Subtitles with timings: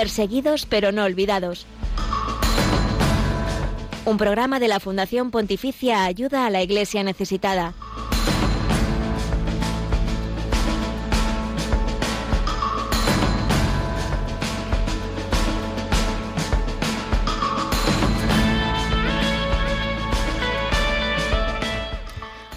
[0.00, 1.66] Perseguidos pero no olvidados.
[4.06, 7.74] Un programa de la Fundación Pontificia Ayuda a la Iglesia Necesitada.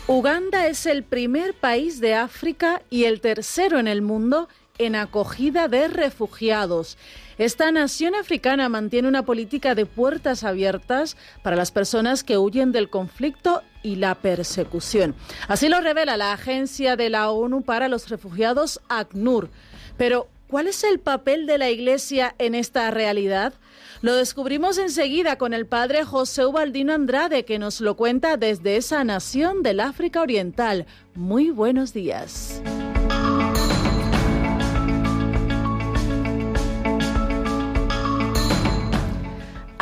[0.07, 4.47] Uganda es el primer país de África y el tercero en el mundo
[4.77, 6.97] en acogida de refugiados.
[7.37, 12.89] Esta nación africana mantiene una política de puertas abiertas para las personas que huyen del
[12.89, 15.15] conflicto y la persecución.
[15.47, 19.49] Así lo revela la Agencia de la ONU para los Refugiados, ACNUR.
[19.97, 23.53] Pero, ¿cuál es el papel de la Iglesia en esta realidad?
[24.01, 29.03] Lo descubrimos enseguida con el padre José Ubaldino Andrade, que nos lo cuenta desde esa
[29.03, 30.85] nación del África Oriental.
[31.15, 32.61] Muy buenos días.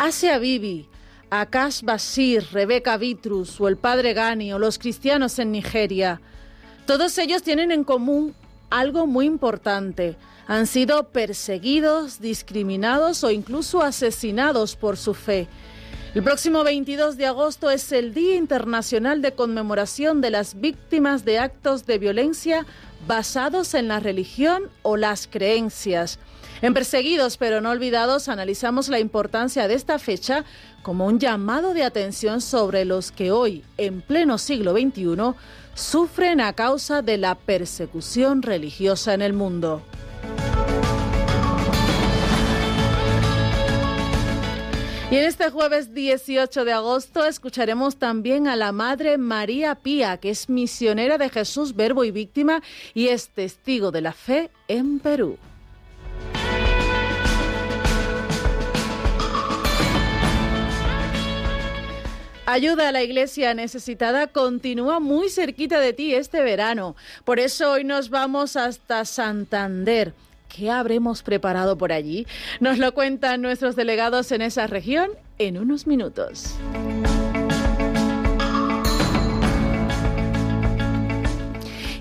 [0.03, 0.87] Asia Bibi,
[1.29, 6.19] Akash Basir, Rebeca Vitrus o el padre Gani o los cristianos en Nigeria,
[6.87, 8.33] todos ellos tienen en común
[8.71, 10.17] algo muy importante.
[10.47, 15.47] Han sido perseguidos, discriminados o incluso asesinados por su fe.
[16.15, 21.37] El próximo 22 de agosto es el Día Internacional de Conmemoración de las Víctimas de
[21.37, 22.65] Actos de Violencia
[23.05, 26.17] basados en la religión o las creencias.
[26.61, 30.45] En Perseguidos pero no olvidados analizamos la importancia de esta fecha
[30.83, 35.33] como un llamado de atención sobre los que hoy, en pleno siglo XXI,
[35.73, 39.81] sufren a causa de la persecución religiosa en el mundo.
[45.09, 50.29] Y en este jueves 18 de agosto escucharemos también a la Madre María Pía, que
[50.29, 52.61] es misionera de Jesús, Verbo y Víctima
[52.93, 55.37] y es testigo de la fe en Perú.
[62.45, 66.95] Ayuda a la iglesia necesitada continúa muy cerquita de ti este verano.
[67.23, 70.13] Por eso hoy nos vamos hasta Santander.
[70.49, 72.25] ¿Qué habremos preparado por allí?
[72.59, 76.55] Nos lo cuentan nuestros delegados en esa región en unos minutos.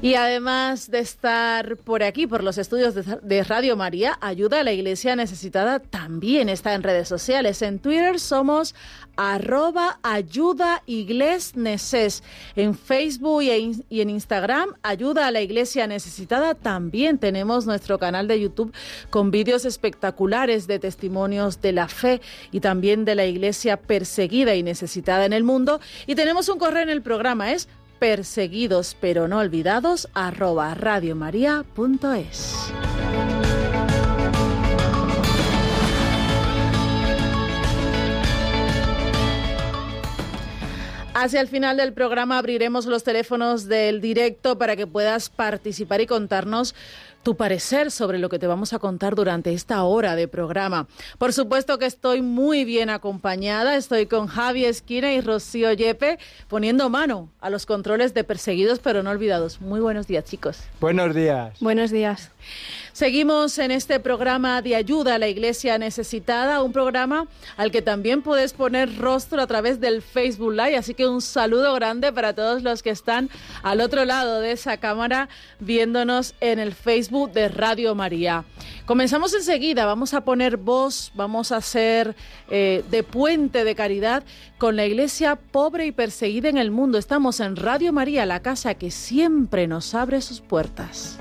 [0.03, 4.73] Y además de estar por aquí, por los estudios de, Radio María, Ayuda a la
[4.73, 7.61] Iglesia Necesitada también está en redes sociales.
[7.61, 8.75] En Twitter somos
[9.17, 10.83] arroba ayuda
[11.55, 12.23] neces.
[12.57, 16.55] En Facebook y en Instagram, Ayuda a la Iglesia Necesitada.
[16.55, 18.73] También tenemos nuestro canal de YouTube
[19.11, 22.23] con vídeos espectaculares de testimonios de la fe
[22.53, 25.79] y también de la iglesia perseguida y necesitada en el mundo.
[26.07, 27.69] Y tenemos un correo en el programa, es
[28.01, 32.73] perseguidos pero no olvidados arroba radiomaria.es.
[41.13, 46.07] Hacia el final del programa abriremos los teléfonos del directo para que puedas participar y
[46.07, 46.75] contarnos
[47.23, 50.87] tu parecer sobre lo que te vamos a contar durante esta hora de programa.
[51.19, 53.77] Por supuesto que estoy muy bien acompañada.
[53.77, 59.03] Estoy con Javi Esquina y Rocío Yepe poniendo mano a los controles de perseguidos pero
[59.03, 59.61] no olvidados.
[59.61, 60.59] Muy buenos días, chicos.
[60.81, 61.59] Buenos días.
[61.61, 62.31] Buenos días.
[62.93, 68.23] Seguimos en este programa de ayuda a la iglesia necesitada, un programa al que también
[68.23, 72.63] puedes poner rostro a través del Facebook Live, así que un saludo grande para todos
[72.63, 73.31] los que están
[73.63, 75.29] al otro lado de esa cámara
[75.61, 78.45] viéndonos en el Facebook de Radio María.
[78.87, 82.15] Comenzamos enseguida, vamos a poner voz, vamos a hacer
[82.51, 84.23] eh, de puente de caridad
[84.59, 86.99] con la iglesia pobre y perseguida en el mundo.
[86.99, 91.19] Estamos en Radio María, la casa que siempre nos abre sus puertas.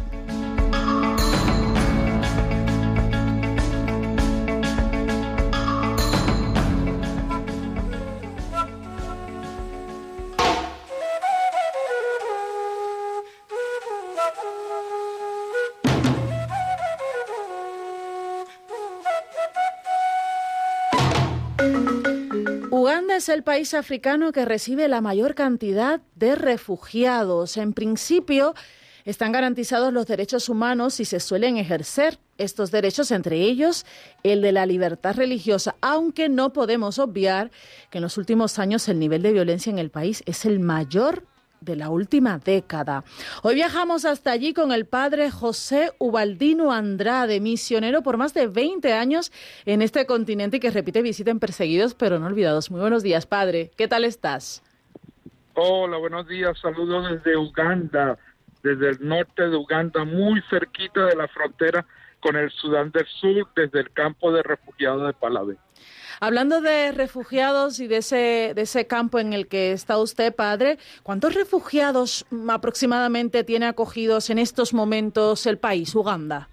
[23.19, 27.57] Es el país africano que recibe la mayor cantidad de refugiados.
[27.57, 28.55] En principio,
[29.03, 33.85] están garantizados los derechos humanos y se suelen ejercer estos derechos, entre ellos
[34.23, 37.51] el de la libertad religiosa, aunque no podemos obviar
[37.89, 41.25] que en los últimos años el nivel de violencia en el país es el mayor
[41.61, 43.03] de la última década.
[43.44, 48.94] Hoy viajamos hasta allí con el padre José Ubaldino Andrade, misionero por más de 20
[48.94, 49.32] años
[49.66, 52.72] en este continente y que repite visita en Perseguidos pero no olvidados.
[52.72, 53.72] Muy buenos días, padre.
[53.78, 54.64] ¿Qué tal estás?
[55.53, 56.58] Hola, buenos días.
[56.59, 58.17] Saludos desde Uganda,
[58.64, 61.85] desde el norte de Uganda, muy cerquita de la frontera
[62.19, 65.57] con el Sudán del Sur desde el campo de refugiados de Palabé.
[66.21, 70.77] Hablando de refugiados y de ese, de ese campo en el que está usted, padre,
[71.01, 76.49] ¿cuántos refugiados aproximadamente tiene acogidos en estos momentos el país, Uganda?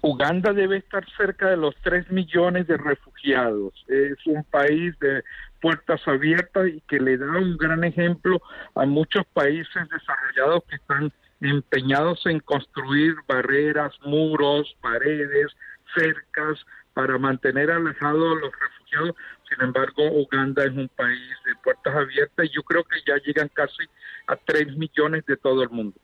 [0.00, 3.74] Uganda debe estar cerca de los 3 millones de refugiados.
[3.88, 5.22] Es un país de
[5.60, 8.40] puertas abiertas y que le da un gran ejemplo
[8.74, 15.52] a muchos países desarrollados que están empeñados en construir barreras, muros, paredes,
[15.94, 16.64] cercas
[16.94, 19.14] para mantener alejados a los refugiados.
[19.48, 23.48] Sin embargo, Uganda es un país de puertas abiertas y yo creo que ya llegan
[23.54, 23.84] casi
[24.26, 25.96] a 3 millones de todo el mundo.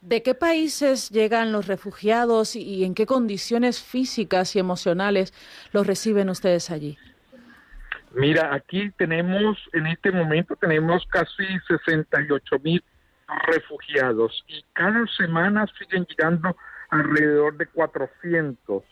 [0.00, 5.34] ¿De qué países llegan los refugiados y en qué condiciones físicas y emocionales
[5.72, 6.96] los reciben ustedes allí?
[8.12, 12.82] Mira, aquí tenemos, en este momento tenemos casi 68 mil
[13.46, 16.56] refugiados y cada semana siguen llegando
[16.90, 18.84] alrededor de 400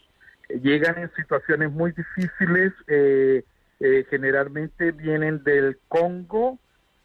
[0.49, 3.45] llegan en situaciones muy difíciles, eh,
[3.81, 6.59] eh, generalmente vienen del Congo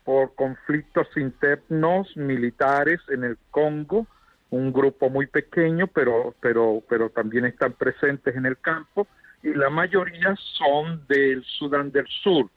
[0.04, 4.08] por conflictos internos militares en el Congo,
[4.50, 9.08] un grupo muy pequeño, pero, pero, pero también están presentes en el campo,
[9.42, 12.50] y la mayoría son del Sudán del Sur.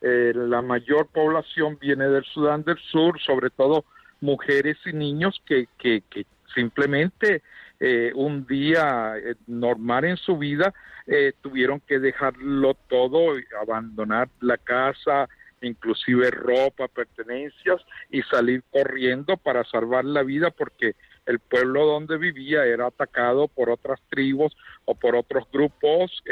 [0.00, 3.84] Eh, la mayor población viene del Sudán del Sur, sobre todo
[4.22, 6.24] mujeres y niños que, que, que
[6.54, 7.42] simplemente
[7.84, 10.72] eh, un día eh, normal en su vida,
[11.08, 15.28] eh, tuvieron que dejarlo todo, abandonar la casa,
[15.60, 20.94] inclusive ropa, pertenencias, y salir corriendo para salvar la vida porque
[21.26, 26.22] el pueblo donde vivía era atacado por otras tribus o por otros grupos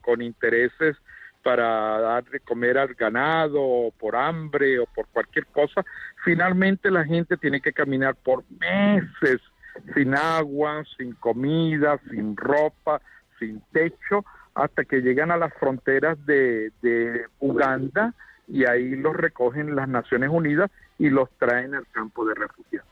[0.00, 0.96] con intereses
[1.42, 5.84] para dar de comer al ganado, o por hambre o por cualquier cosa.
[6.24, 9.40] Finalmente la gente tiene que caminar por meses
[9.94, 13.00] sin agua, sin comida, sin ropa,
[13.38, 14.24] sin techo,
[14.54, 16.72] hasta que llegan a las fronteras de,
[17.40, 18.14] Uganda
[18.46, 22.91] y ahí los recogen las Naciones Unidas y los traen al campo de refugiados.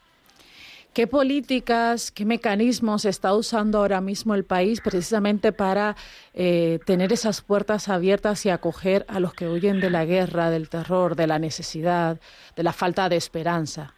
[0.93, 5.95] ¿Qué políticas, qué mecanismos está usando ahora mismo el país precisamente para
[6.35, 10.69] eh, tener esas puertas abiertas y acoger a los que huyen de la guerra, del
[10.69, 12.21] terror, de la necesidad,
[12.57, 13.95] de la falta de esperanza?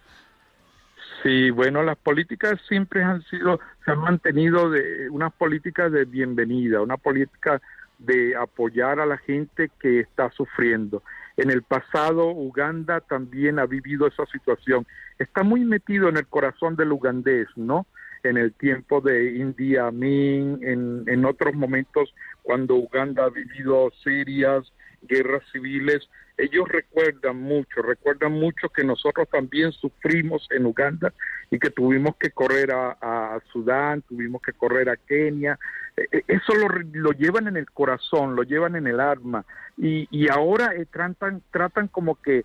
[1.23, 6.83] Sí, bueno, las políticas siempre han sido, se han mantenido de unas políticas de bienvenida,
[6.83, 7.63] una política
[8.01, 11.03] de apoyar a la gente que está sufriendo.
[11.37, 14.87] En el pasado, Uganda también ha vivido esa situación.
[15.19, 17.87] Está muy metido en el corazón del ugandés, ¿no?
[18.23, 24.73] En el tiempo de India Amin, en, en otros momentos cuando Uganda ha vivido serias
[25.03, 31.13] guerras civiles, ellos recuerdan mucho, recuerdan mucho que nosotros también sufrimos en Uganda
[31.51, 35.59] y que tuvimos que correr a, Sudán, tuvimos que correr a Kenia.
[35.97, 36.55] E, e, eso
[36.93, 39.45] lo, llevan en el corazón, lo llevan en el alma
[39.77, 42.45] y, y ahora eh, tratan, tratan como que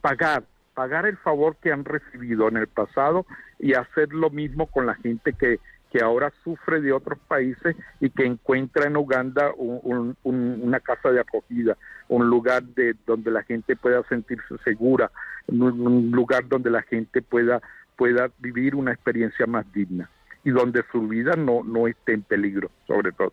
[0.00, 0.44] pagar,
[0.74, 3.26] pagar el favor que han recibido en el pasado
[3.58, 5.60] y hacer lo mismo con la gente que,
[5.90, 11.76] que ahora sufre de otros países y que encuentra en Uganda una casa de acogida,
[12.08, 15.10] un lugar de donde la gente pueda sentirse segura,
[15.48, 17.60] un, lugar donde la gente pueda
[17.96, 20.08] pueda vivir una experiencia más digna
[20.44, 23.32] y donde su vida no, no esté en peligro, sobre todo.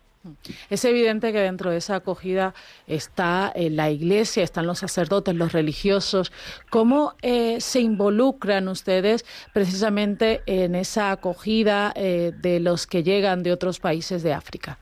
[0.68, 2.52] Es evidente que dentro de esa acogida
[2.86, 6.32] está eh, la iglesia, están los sacerdotes, los religiosos.
[6.70, 9.24] ¿Cómo eh, se involucran ustedes
[9.54, 14.78] precisamente en esa acogida eh, de los que llegan de otros países de África?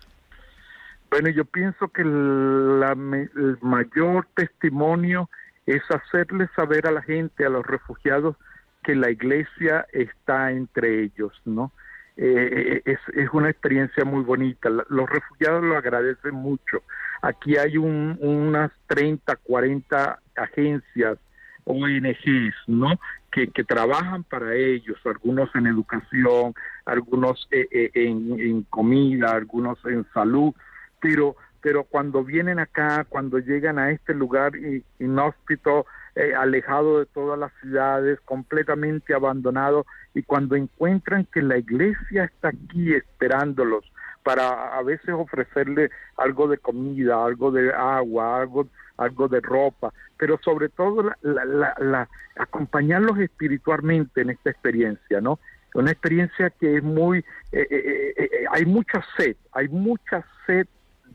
[1.11, 5.30] Bueno, yo pienso que el mayor testimonio
[5.66, 8.37] es hacerle saber a la gente, a los refugiados,
[8.83, 11.73] que la iglesia está entre ellos, ¿no?
[12.16, 14.70] Eh, es, es, una experiencia muy bonita.
[14.70, 16.82] Los refugiados lo agradecen mucho.
[17.23, 21.18] Aquí hay un, unas 30, 40 agencias,
[21.64, 22.99] ONGs, ¿no?
[23.30, 26.54] Que, que trabajan para ellos, algunos en educación,
[26.87, 30.54] algunos eh, eh, en, en, comida, algunos en salud,
[31.00, 34.52] pero pero cuando vienen acá, cuando llegan a este lugar
[35.00, 39.85] inhóspito, eh, alejado de todas las ciudades, completamente abandonado,
[40.16, 43.85] y cuando encuentran que la iglesia está aquí esperándolos
[44.23, 50.40] para a veces ofrecerle algo de comida, algo de agua, algo, algo de ropa, pero
[50.42, 55.38] sobre todo la, acompañarlos espiritualmente en esta experiencia, ¿no?
[55.75, 57.18] Una experiencia que es muy,
[57.52, 60.66] eh, eh, hay mucha sed, hay mucha sed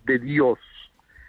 [0.05, 0.59] de Dios,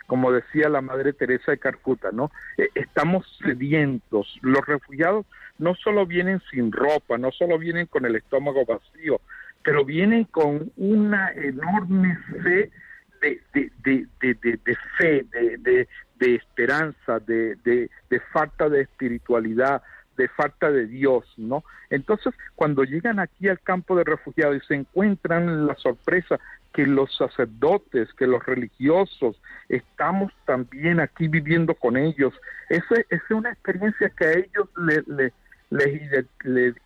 [0.07, 2.31] como decía la Madre Teresa de Carcuta, ¿no?
[2.57, 4.39] Eh, estamos sedientos.
[4.43, 5.27] Los refugiados
[5.59, 9.21] no solo vienen sin ropa, no solo vienen con el estómago vacío,
[9.63, 12.71] pero vienen con una enorme fe
[13.21, 15.87] de, de, de, de fe, de,
[16.35, 19.83] esperanza, de, de falta de espiritualidad,
[20.17, 21.65] de falta de Dios, ¿no?
[21.91, 26.39] Entonces, cuando llegan aquí al campo de refugiados y se encuentran la sorpresa
[26.73, 32.33] que los sacerdotes, que los religiosos, estamos también aquí viviendo con ellos,
[32.69, 35.33] esa, es una experiencia que a ellos les,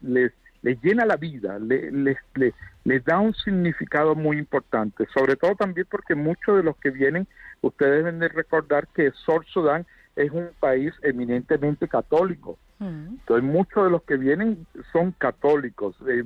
[0.03, 6.57] les, llena la vida, les, da un significado muy importante, sobre todo también porque muchos
[6.57, 7.27] de los que vienen,
[7.61, 12.59] ustedes deben de recordar que Sor Sudán es un país eminentemente católico.
[12.79, 13.17] Mm.
[13.21, 16.23] Entonces muchos de los que vienen son católicos, eh,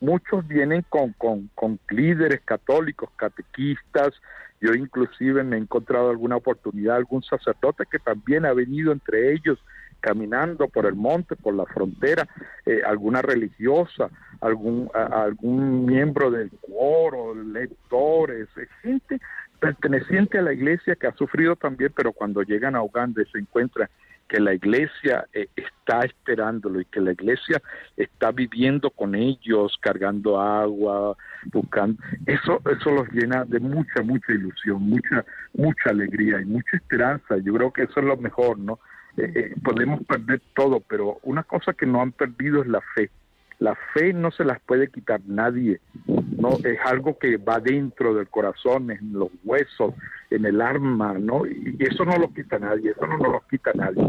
[0.00, 4.12] muchos vienen con, con, con líderes católicos, catequistas,
[4.60, 9.58] yo inclusive me he encontrado alguna oportunidad, algún sacerdote que también ha venido entre ellos
[10.00, 12.28] caminando por el monte, por la frontera,
[12.64, 14.08] eh, alguna religiosa,
[14.40, 19.20] algún, algún miembro del coro, lectores, eh, gente
[19.58, 23.88] perteneciente a la iglesia que ha sufrido también, pero cuando llegan a Uganda se encuentran
[24.28, 27.62] que la iglesia eh, está esperándolo y que la iglesia
[27.96, 31.16] está viviendo con ellos, cargando agua,
[31.52, 37.36] buscando, eso, eso los llena de mucha, mucha ilusión, mucha, mucha alegría y mucha esperanza.
[37.38, 38.78] Yo creo que eso es lo mejor, ¿no?
[39.16, 43.10] Eh, eh, podemos perder todo, pero una cosa que no han perdido es la fe.
[43.58, 48.28] La fe no se las puede quitar nadie, no es algo que va dentro del
[48.28, 49.94] corazón, en los huesos,
[50.30, 51.46] en el arma, ¿no?
[51.46, 54.02] Y eso no lo quita nadie, eso no, lo quita nadie.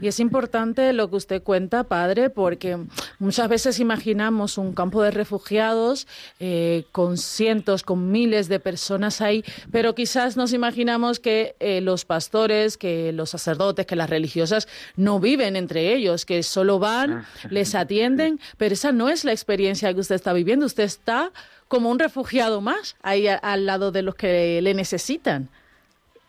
[0.00, 2.78] Y es importante lo que usted cuenta, padre, porque
[3.18, 6.06] muchas veces imaginamos un campo de refugiados
[6.38, 12.04] eh, con cientos, con miles de personas ahí, pero quizás nos imaginamos que eh, los
[12.04, 17.26] pastores, que los sacerdotes, que las religiosas no viven entre ellos, que solo van, ah,
[17.50, 20.66] les atienden, pero esa no es la experiencia que usted está viviendo.
[20.66, 21.32] Usted está
[21.72, 25.48] como un refugiado más ahí al lado de los que le necesitan.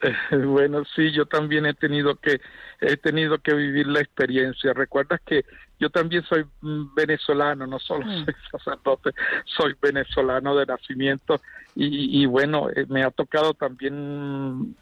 [0.32, 2.42] Bueno, sí, yo también he tenido que
[2.82, 4.74] he tenido que vivir la experiencia.
[4.74, 5.46] Recuerdas que
[5.80, 8.26] yo también soy venezolano, no solo mm.
[8.26, 9.12] soy sacerdote,
[9.46, 11.42] soy venezolano de nacimiento
[11.76, 14.76] y, y bueno, eh, me ha tocado también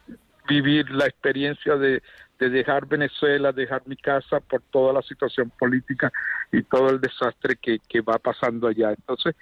[0.48, 2.02] vivir la experiencia de,
[2.42, 6.12] de dejar Venezuela, dejar mi casa por toda la situación política
[6.52, 8.90] y todo el desastre que, que va pasando allá.
[8.90, 9.36] Entonces,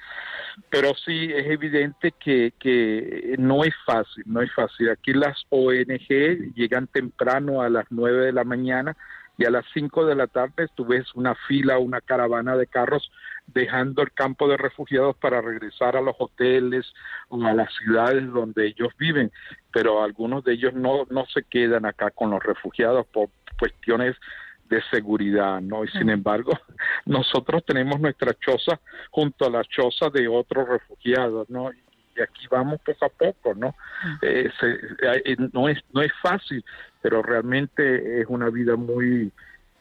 [0.70, 4.90] pero sí es evidente que, que no es fácil, no es fácil.
[4.90, 8.98] Aquí las ONG llegan temprano a las nueve de la mañana
[9.38, 13.10] y a las cinco de la tarde tú ves una fila, una caravana de carros
[13.54, 16.94] dejando el campo de refugiados para regresar a los hoteles
[17.30, 19.32] o a las ciudades donde ellos viven,
[19.72, 23.30] pero algunos de ellos no, no se quedan acá con los refugiados por
[23.60, 24.16] cuestiones
[24.70, 25.84] de seguridad, ¿no?
[25.84, 26.52] Y sin embargo,
[27.06, 28.80] nosotros tenemos nuestra choza
[29.10, 31.72] junto a la choza de otros refugiados, ¿no?
[31.74, 33.76] Y aquí vamos poco a poco, ¿no?
[34.22, 34.50] Eh,
[35.26, 36.64] eh, no, es, no es fácil,
[37.02, 39.32] pero realmente es una vida muy,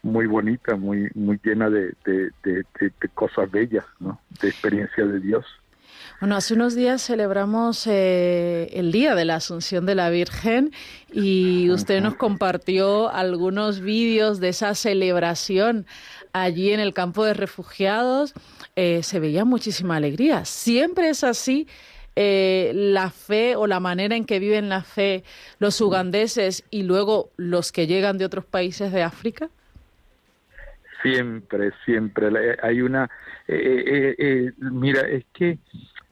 [0.09, 1.95] muy bonita, muy muy llena de,
[3.15, 4.21] cosas bellas, ¿no?
[4.41, 5.45] de experiencia de Dios.
[6.21, 10.73] Bueno, hace unos días celebramos eh, el Día de la Asunción de la Virgen
[11.13, 15.87] y usted nos compartió algunos vídeos de esa celebración
[16.33, 18.35] allí en el campo de refugiados.
[18.75, 20.45] Eh, se veía muchísima alegría.
[20.45, 21.69] Siempre es así.
[22.21, 25.23] Eh, la fe o la manera en que viven la fe
[25.61, 29.51] los ugandeses y luego los que llegan de otros países de África?
[31.03, 32.57] Siempre, siempre.
[32.63, 33.11] Hay una...
[33.47, 35.59] Eh, eh, eh, mira, es que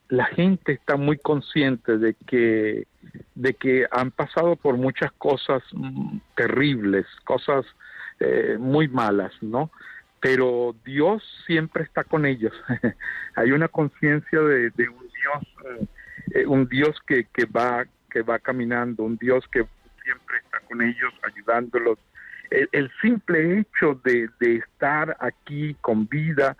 [0.08, 2.86] la gente está muy consciente de que,
[3.34, 7.64] de que han pasado por muchas cosas mm, terribles, cosas
[8.58, 9.70] muy malas, ¿no?
[10.20, 12.54] Pero Dios siempre está con ellos.
[13.36, 17.84] Hay una conciencia de, de, un Dios, un Dios que, que va
[18.16, 19.66] que va caminando, un Dios que
[20.02, 21.98] siempre está con ellos, ayudándolos,
[22.72, 26.56] el, simple hecho de, estar aquí con vida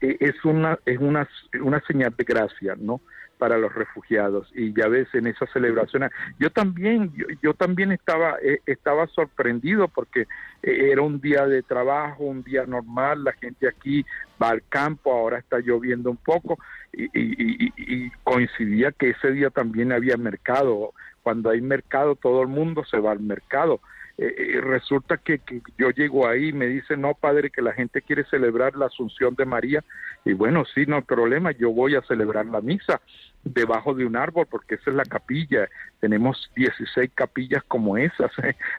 [0.00, 1.28] eh, es una es una,
[1.60, 3.00] una señal de gracia, ¿no?
[3.38, 4.50] para los refugiados.
[4.52, 10.22] Y ya ves en esa celebración yo también yo, también estaba eh, estaba sorprendido porque
[10.62, 14.04] eh, era un día de trabajo un día normal la gente aquí
[14.42, 16.58] va al campo ahora está lloviendo un poco
[16.92, 20.92] y, y coincidía que ese día también había mercado.
[21.22, 23.80] Cuando hay mercado todo el mundo se va al mercado
[24.20, 25.40] eh, resulta que,
[25.78, 29.36] yo llego ahí y me dice, no, padre, que la gente quiere celebrar la Asunción
[29.36, 29.84] de María.
[30.24, 33.00] Y bueno, sí, no hay problema, yo voy a celebrar la misa
[33.44, 35.68] debajo de un árbol, porque esa es la capilla.
[36.00, 38.32] Tenemos 16 capillas como esas,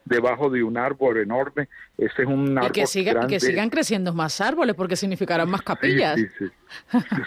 [0.06, 1.70] debajo de un árbol enorme.
[1.98, 2.72] Ese es un árbol.
[2.72, 6.18] Y que, siga, que sigan creciendo más árboles, porque significarán más capillas.
[6.18, 6.46] Sí, sí,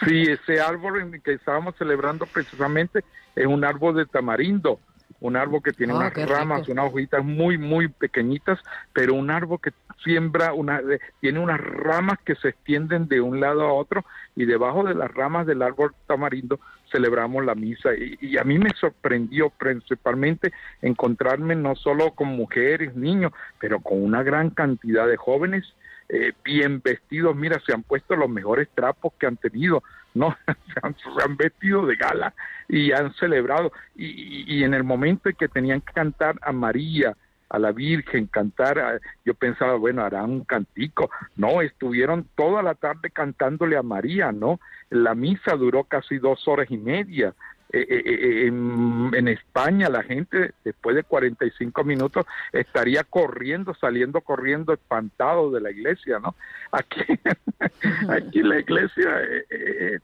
[0.07, 0.23] sí.
[0.31, 3.03] ese árbol en que estábamos celebrando precisamente
[3.35, 4.79] es un árbol de tamarindo
[5.23, 8.59] un árbol que tiene ah, unas ramas, unas hojitas muy, muy pequeñitas,
[8.93, 9.71] pero un árbol que
[10.03, 10.81] siembra, una,
[11.21, 15.11] tiene unas ramas que se extienden de un lado a otro y debajo de las
[15.13, 16.59] ramas del árbol tamarindo
[16.91, 17.91] celebramos la misa.
[17.95, 20.53] Y, a mí me sorprendió principalmente
[20.83, 25.73] encontrarme no solo con mujeres, niños, pero con una gran cantidad de jóvenes
[26.15, 31.25] eh, bien vestidos, mira, se han puesto los mejores trapos que han tenido, no, se
[31.25, 32.35] han, vestido de gala
[32.69, 33.73] y han celebrado.
[33.97, 37.17] Y, en el momento en que tenían que cantar a María,
[37.49, 41.11] a la Virgen, cantar, yo pensaba, bueno, harán un cantico.
[41.37, 44.61] No, estuvieron toda la tarde cantándole a María, ¿no?
[44.91, 47.33] La misa duró casi dos horas y media.
[47.75, 54.75] Eh, eh, eh, en, España la gente después de 45 minutos estaría corriendo, saliendo corriendo
[54.75, 56.35] espantado de la iglesia, ¿no?
[56.71, 57.01] Aquí,
[58.11, 59.09] aquí la iglesia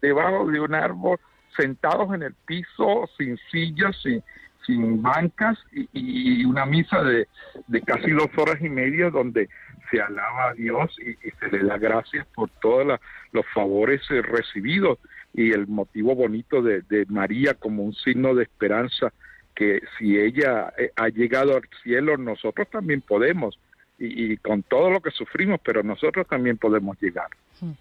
[0.01, 1.19] debajo de un árbol,
[1.57, 4.23] sentados en el piso, sin sillas, sin,
[4.67, 5.59] sin bancas
[5.93, 7.29] y, una misa de,
[7.67, 9.49] de, casi dos horas y media donde
[9.91, 12.99] se alaba a Dios y, se le da gracias por todos
[13.33, 14.99] los favores recibidos
[15.35, 19.13] y el motivo bonito de, María como un signo de esperanza,
[19.55, 23.59] que si ella eh, ha llegado al cielo, nosotros también podemos.
[24.01, 27.27] Y, con todo lo que sufrimos, pero nosotros también podemos llegar.
[27.61, 27.73] Hmm.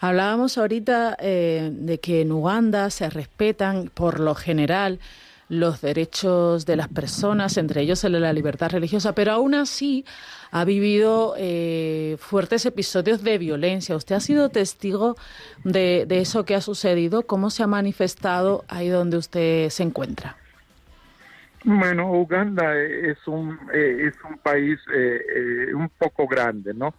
[0.00, 5.00] Hablábamos ahorita eh, de que en Uganda se respetan por lo general
[5.50, 10.04] los derechos de las personas, entre ellos el de la libertad religiosa, pero aún así
[10.52, 13.96] ha vivido eh, fuertes episodios de violencia.
[13.96, 15.16] ¿Usted ha sido testigo
[15.64, 17.22] de, eso que ha sucedido?
[17.22, 20.36] ¿Cómo se ha manifestado ahí donde usted se encuentra?
[21.64, 26.94] Bueno, Uganda es un, eh, es un país eh, un poco grande, ¿no?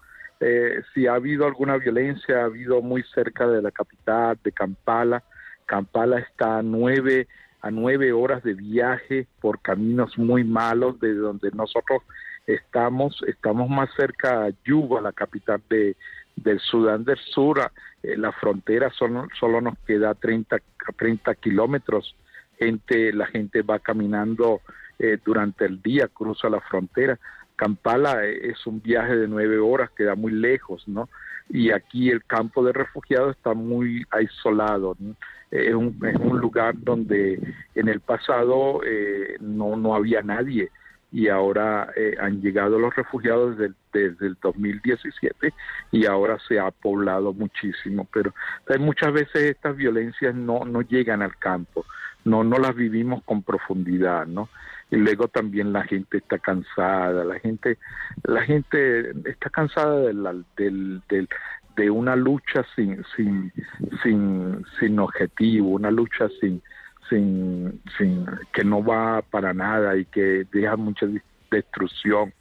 [0.95, 5.21] si ha habido alguna violencia, ha habido muy cerca de la capital, de Kampala.
[5.67, 7.27] Kampala está a nueve
[7.61, 12.01] a nueve horas de viaje por caminos muy malos de donde nosotros
[12.47, 15.95] estamos, estamos más cerca a Yuba, la capital de,
[16.35, 17.71] del Sudán del Sur,
[18.03, 20.57] eh, la frontera solo, solo nos queda 30,
[20.97, 22.15] 30 kilómetros,
[22.57, 24.61] gente, la gente va caminando
[24.99, 27.19] eh, durante el día, cruza la frontera.
[27.55, 31.09] Kampala eh, es un viaje de nueve horas, queda muy lejos, ¿no?
[31.49, 34.95] Y aquí el campo de refugiados está muy aislado.
[34.99, 35.15] ¿no?
[35.51, 37.39] Es, un, es un lugar donde
[37.75, 40.71] en el pasado eh, no, no había nadie
[41.11, 45.53] y ahora eh, han llegado los refugiados desde, desde, el 2017
[45.91, 48.33] y ahora se ha poblado muchísimo, pero
[48.79, 51.85] muchas veces estas violencias no, no llegan al campo,
[52.23, 54.49] no, no las vivimos con profundidad, ¿no?
[54.89, 57.77] Y luego también la gente está cansada, la gente,
[58.23, 61.29] la gente está cansada del, del, del,
[61.81, 63.51] de una lucha sin, sin,
[64.03, 66.61] sin, sin objetivo, una lucha sin,
[67.09, 71.07] sin, sin, que no va para nada y que deja mucha
[71.49, 72.33] destrucción.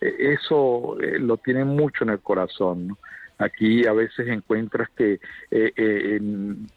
[0.00, 2.96] E, eso eh, lo tienen mucho en el corazón.
[3.38, 6.20] Aquí a veces encuentras que eh, eh,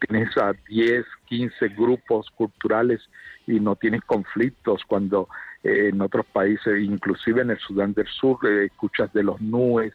[0.05, 2.99] tienes a 10, 15 grupos culturales
[3.47, 5.29] y no tienes conflictos cuando
[5.63, 9.93] en otros países, inclusive en el Sudán del Sur, escuchas de los nubes,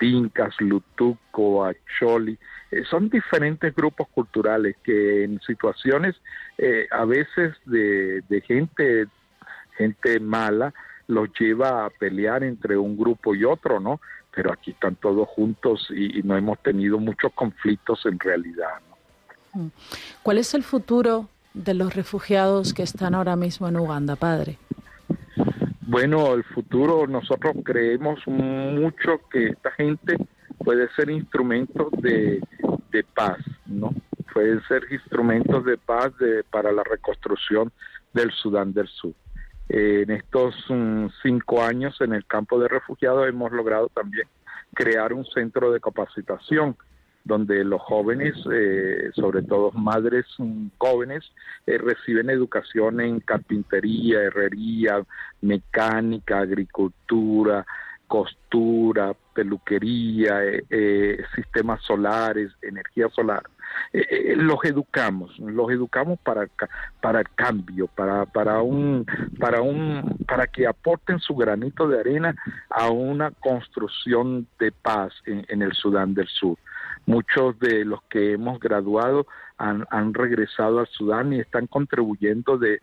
[0.00, 2.38] Incas, Lutuco, Acholi,
[2.70, 6.14] eh, son diferentes grupos culturales que en situaciones
[6.58, 9.06] eh, a veces de, gente,
[9.76, 10.74] gente mala
[11.06, 14.00] los lleva a pelear entre un grupo y otro, ¿no?
[14.34, 18.80] Pero aquí están todos juntos y, no hemos tenido muchos conflictos en realidad.
[19.52, 19.68] Mm.
[20.22, 24.58] ¿Cuál es el futuro de los refugiados que están ahora mismo en Uganda, padre?
[25.86, 30.16] Bueno, el futuro, nosotros creemos mucho que esta gente
[30.58, 32.40] puede ser instrumentos de,
[33.14, 33.94] paz, ¿no?
[34.32, 37.70] Pueden ser instrumentos de paz de, para la reconstrucción
[38.14, 39.12] del Sudán del Sur.
[39.68, 44.26] en estos mm, cinco años en el campo de refugiados hemos logrado también
[44.74, 46.76] crear un centro de capacitación
[47.24, 50.26] donde los jóvenes, eh, sobre todo madres
[50.78, 51.24] jóvenes,
[51.66, 55.02] eh, reciben educación en carpintería, herrería,
[55.40, 57.64] mecánica, agricultura,
[58.06, 63.42] costura, peluquería, eh, sistemas solares, energía solar.
[63.92, 66.46] eh, los educamos, los educamos para
[67.00, 69.06] para el cambio, para para un
[69.40, 72.34] para un para que aporten su granito de arena
[72.68, 76.58] a una construcción de paz en el Sudán del Sur.
[77.06, 79.26] Muchos de los que hemos graduado
[79.58, 82.80] han, han regresado al Sudán y están contribuyendo de,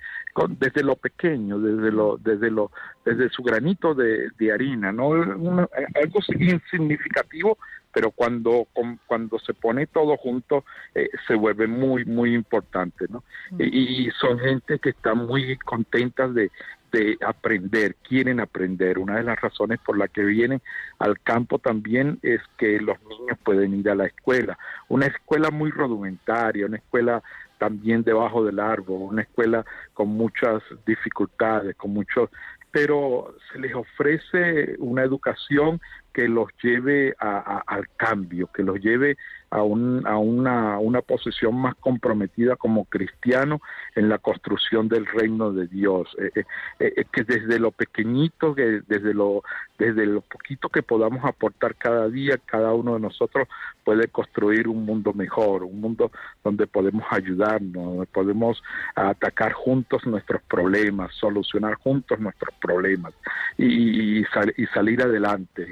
[0.60, 2.72] desde lo pequeño, desde lo, desde lo,
[3.04, 7.58] desde su granito de, harina, no algo insignificativo,
[7.94, 8.68] pero cuando
[9.06, 10.64] cuando se pone todo junto
[10.96, 13.24] eh, se vuelve muy muy importante, ¿no?
[13.60, 16.52] Y, y, son gente que está muy contentas de,
[16.92, 19.00] de aprender, quieren aprender.
[19.00, 20.62] Una de las razones por la que vienen
[21.00, 24.58] al campo también es que los niños pueden ir a la escuela.
[24.90, 27.24] Una escuela muy rudimentaria, una escuela
[27.58, 32.30] también debajo del árbol, una escuela con muchas dificultades, con muchos
[32.72, 35.82] pero se les ofrece una educación
[36.14, 39.18] que los lleve al cambio, que los lleve
[39.52, 43.62] a, un, a una, una posición más comprometida como cristiano
[43.96, 46.46] en la construcción del reino de Dios, eh, eh,
[46.80, 49.44] eh, que desde lo pequeñito, que desde lo,
[49.78, 53.48] desde lo poquito que podamos aportar cada día, cada uno de nosotros
[53.84, 56.12] puede construir un mundo mejor, un mundo
[56.44, 58.64] donde podemos ayudarnos, donde podemos
[58.96, 63.14] atacar juntos nuestros problemas, solucionar juntos nuestros problemas
[63.58, 64.26] y, y,
[64.58, 65.68] y salir adelante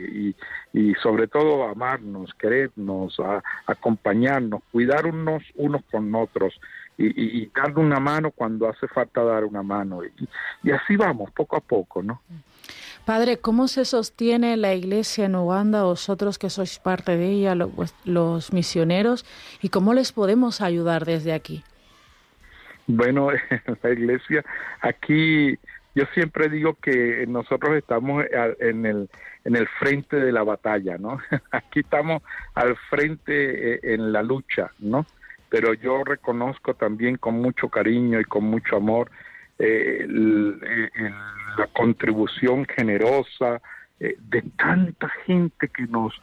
[0.73, 5.43] y sobre todo amarnos, querernos, a, acompañarnos, cuidar unos
[5.91, 6.59] con otros
[6.97, 10.01] y, y, dar una mano cuando hace falta dar una mano.
[10.63, 12.21] Y, así vamos, poco a poco, ¿no?
[13.05, 17.95] Padre, ¿cómo se sostiene la iglesia en Uganda, vosotros que sois parte de ella, los,
[18.03, 19.25] los misioneros,
[19.61, 21.63] y cómo les podemos ayudar desde aquí?
[22.85, 23.29] Bueno,
[23.83, 24.43] la iglesia
[24.81, 25.57] aquí
[25.95, 28.23] yo siempre digo que nosotros estamos
[28.59, 29.09] en el,
[29.43, 31.19] en el frente de la batalla, ¿no?
[31.51, 32.21] Aquí estamos
[32.53, 35.05] al frente eh, en la lucha, ¿no?
[35.49, 39.09] Pero yo reconozco también con mucho cariño y con mucho amor
[39.57, 40.05] eh,
[41.57, 43.61] la contribución generosa
[43.99, 46.13] eh, de tanta gente que nos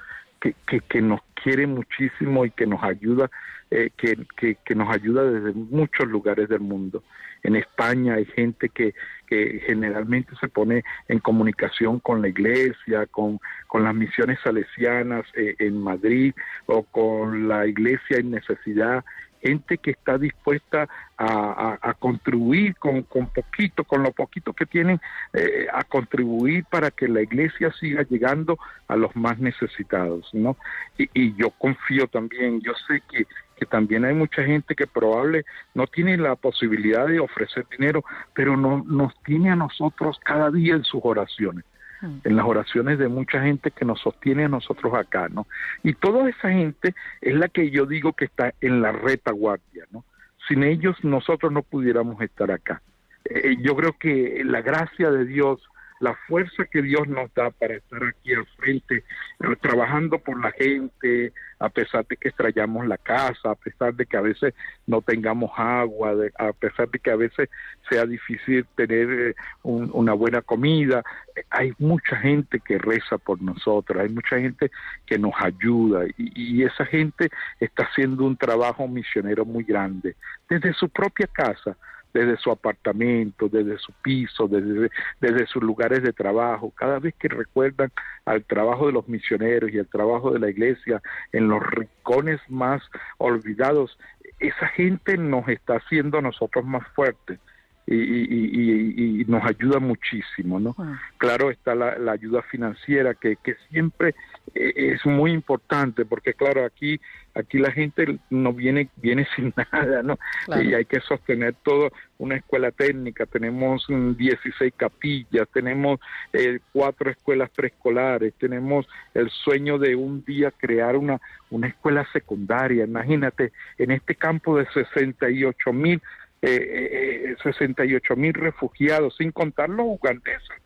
[0.41, 3.31] que, que, que, nos quiere muchísimo y que nos ayuda
[3.71, 7.05] que, que, que nos ayuda desde muchos lugares del mundo.
[7.45, 8.95] En España hay gente que,
[9.29, 15.55] que generalmente se pone en comunicación con la iglesia, con, con las misiones salesianas eh,
[15.61, 16.35] en Madrid
[16.67, 19.05] o con la iglesia en necesidad
[19.47, 25.01] gente que está dispuesta a, contribuir con, con, poquito, con lo poquito que tienen,
[25.33, 30.57] eh, a contribuir para que la iglesia siga llegando a los más necesitados, ¿no?
[30.99, 35.87] Y, yo confío también, yo sé que que también hay mucha gente que probable no
[35.87, 38.05] tiene la posibilidad de ofrecer dinero,
[38.35, 41.65] pero no, nos tiene a nosotros cada día en sus oraciones.
[42.03, 45.47] En las oraciones de mucha gente que nos sostiene a nosotros acá, ¿no?
[45.83, 50.05] Y toda esa gente es la que yo digo que está en la retaguardia, ¿no?
[50.49, 52.83] Sin ellos nosotros no pudiéramos estar acá.
[53.25, 55.61] Eh, yo creo que la gracia de Dios
[56.01, 60.53] la fuerza que Dios nos da para estar aquí al frente, eh, trabajando por la
[60.53, 64.55] gente, a pesar de que extrañamos la casa, a pesar de que a veces
[64.87, 67.49] no tengamos agua, a pesar de que a veces
[67.89, 71.03] sea difícil tener eh, una buena comida,
[71.51, 74.71] hay mucha gente que reza por nosotros, hay mucha gente
[75.07, 77.31] que nos ayuda y, y esa gente
[77.61, 80.15] está haciendo un trabajo misionero muy grande.
[80.49, 81.77] Desde su propia casa
[82.17, 87.29] desde su apartamento, desde su piso, desde, desde sus lugares de trabajo, cada vez que
[87.29, 87.93] recuerdan
[88.25, 91.03] al trabajo de los misioneros y al trabajo de la iglesia
[91.33, 92.83] en los rincones más
[93.19, 93.99] olvidados,
[94.41, 97.39] esa gente nos está haciendo a nosotros más fuertes.
[97.89, 100.75] Y, y, y, nos ayuda muchísimo, ¿no?
[101.19, 104.15] Claro está la, la ayuda financiera que, que siempre
[104.55, 107.01] eh, es muy importante porque claro aquí
[107.35, 110.19] aquí la gente no viene viene sin nada no
[110.61, 116.01] y hay que sostener todo una escuela técnica tenemos 16 capillas tenemos
[116.33, 121.21] eh, cuatro escuelas preescolares tenemos el sueño de un día crear una
[121.51, 122.85] una escuela secundaria.
[122.85, 126.03] Imagínate en este campo de 68 mil
[126.47, 130.63] eh, 68 eh, mil refugiados sin contar los ugandeses.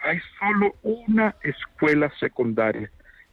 [0.00, 2.90] Hay solo una escuela secundaria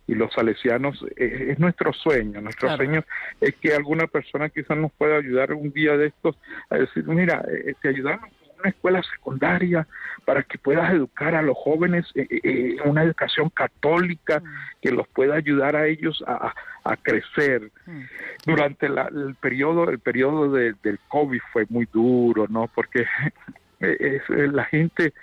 [0.08, 3.04] y los salesianos eh, es, nuestro sueño, nuestro sueño
[3.42, 6.38] es que alguna persona quizás nos pueda ayudar un día de estos
[6.70, 8.30] a decir, mira, eh, te ayudamos
[8.66, 9.88] una escuela secundaria
[10.26, 14.44] para que puedas educar a los jóvenes en eh, una educación católica mm.
[14.82, 17.72] que los pueda ayudar a ellos a, a crecer.
[17.86, 18.02] Mm.
[18.46, 22.70] Durante la, el periodo el periodo del COVID fue muy duro, ¿no?
[22.74, 23.06] Porque
[23.80, 25.14] es, la gente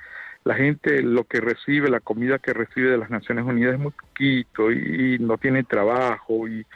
[0.45, 3.93] la gente lo que recibe, la comida que recibe de las Naciones Unidas es muy
[3.93, 6.67] poquito y, no tiene trabajo y,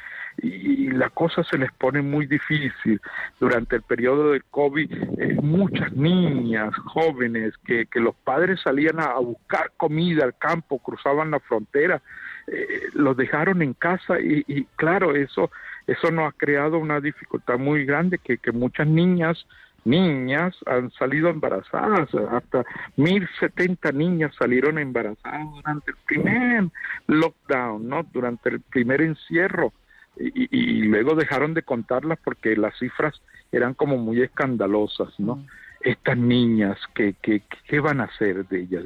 [0.42, 3.00] y la cosa se les pone muy difícil.
[3.40, 9.14] Durante el periodo del COVID, eh, muchas niñas, jóvenes, que, que, los padres salían a,
[9.18, 12.02] buscar comida al campo, cruzaban la frontera,
[12.46, 15.50] eh, los dejaron en casa y, y, claro, eso,
[15.86, 19.46] eso nos ha creado una dificultad muy grande que, que muchas niñas
[19.84, 22.64] niñas han salido embarazadas, hasta
[22.96, 26.64] 1070 niñas salieron embarazadas durante el primer
[27.06, 28.02] lockdown, ¿no?
[28.12, 29.72] Durante el primer encierro
[30.18, 33.20] y, luego dejaron de contarlas porque las cifras
[33.52, 35.44] eran como muy escandalosas, ¿no?
[35.80, 38.84] Estas niñas, ¿qué, qué, ¿qué van a hacer de ellas?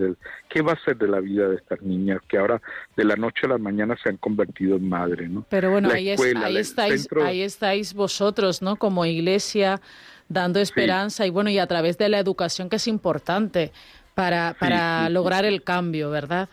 [0.49, 2.61] ¿Qué va a ser de la vida de estas niñas que ahora
[2.97, 5.47] de la noche a la mañana se han convertido en madre, ¿no?
[5.49, 8.77] Pero bueno, ahí, ahí, estáis, ahí estáis vosotros, ¿no?
[8.77, 9.81] Como iglesia
[10.29, 13.73] dando esperanza y bueno, y a través de la educación que es importante
[14.15, 16.49] para, para lograr el cambio, ¿verdad?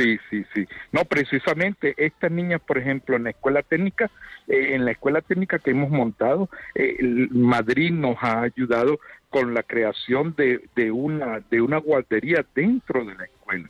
[0.00, 0.66] Sí, sí, sí.
[0.92, 4.10] No, precisamente estas niñas, por ejemplo, en la escuela técnica,
[4.48, 6.96] eh, en la escuela técnica que hemos montado, eh,
[7.30, 13.14] Madrid nos ha ayudado con la creación de, de, una, de una guardería dentro de
[13.14, 13.68] la escuela.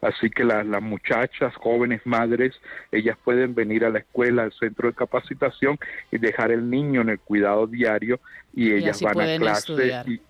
[0.00, 2.58] Así que las muchachas, jóvenes madres,
[2.90, 5.78] ellas pueden venir a la escuela, al centro de capacitación
[6.10, 8.18] y dejar el niño en el cuidado diario
[8.54, 10.02] y, ellas van a clase.
[10.06, 10.22] Y,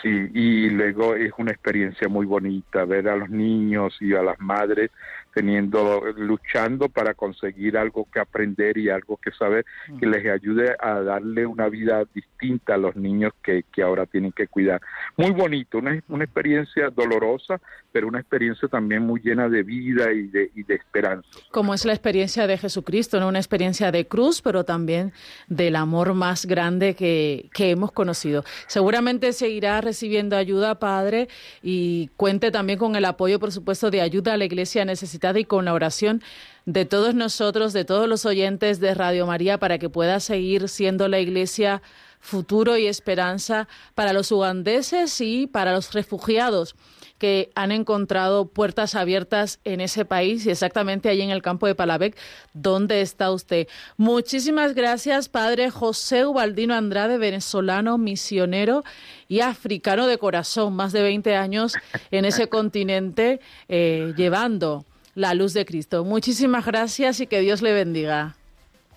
[0.00, 4.40] Sí, y luego es una experiencia muy bonita ver a los niños y a las
[4.40, 4.90] madres
[5.32, 9.64] teniendo, luchando para conseguir algo que aprender y algo que saber
[9.98, 14.32] que les ayude a darle una vida distinta a los niños que, que ahora tienen
[14.32, 14.80] que cuidar.
[15.16, 17.60] Muy bonito, una, una experiencia dolorosa,
[17.92, 21.28] pero una experiencia también muy llena de vida y de, y de esperanza.
[21.50, 23.28] Como es la experiencia de Jesucristo, ¿no?
[23.28, 25.12] una experiencia de cruz, pero también
[25.48, 28.44] del amor más grande que, que hemos conocido.
[28.66, 31.28] Seguramente seguirá recibiendo ayuda, Padre,
[31.62, 35.44] y cuente también con el apoyo, por supuesto, de ayuda a la Iglesia necesitada y
[35.44, 36.22] con la oración
[36.66, 41.08] de todos nosotros, de todos los oyentes de Radio María, para que pueda seguir siendo
[41.08, 41.82] la Iglesia
[42.20, 46.76] futuro y esperanza para los ugandeses y para los refugiados
[47.18, 51.76] que han encontrado puertas abiertas en ese país y exactamente allí en el campo de
[51.76, 52.16] Palavec,
[52.52, 53.68] donde está usted.
[53.96, 58.82] Muchísimas gracias, padre José Ubaldino Andrade, venezolano, misionero
[59.28, 61.74] y africano de corazón, más de 20 años
[62.10, 66.04] en ese continente, eh, llevando la luz de Cristo.
[66.04, 68.34] Muchísimas gracias y que Dios le bendiga.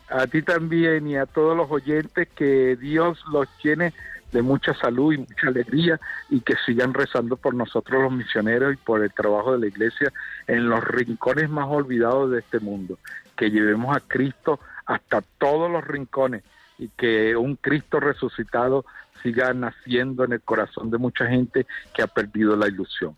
[0.10, 3.94] A ti también y a todos los oyentes, que Dios los llene
[4.32, 6.00] de mucha salud y mucha alegría
[6.30, 10.12] y que sigan rezando por nosotros los misioneros y por el trabajo de la iglesia
[10.48, 13.00] en los rincones más olvidados de este mundo.
[13.36, 16.44] Que llevemos a Cristo hasta todos los rincones
[16.78, 18.86] y que un Cristo resucitado
[19.24, 23.16] siga naciendo en el corazón de mucha gente que ha perdido la ilusión.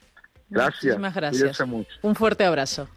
[0.49, 0.97] Gracias.
[0.97, 1.60] Muchísimas gracias.
[2.01, 2.88] Un fuerte abrazo.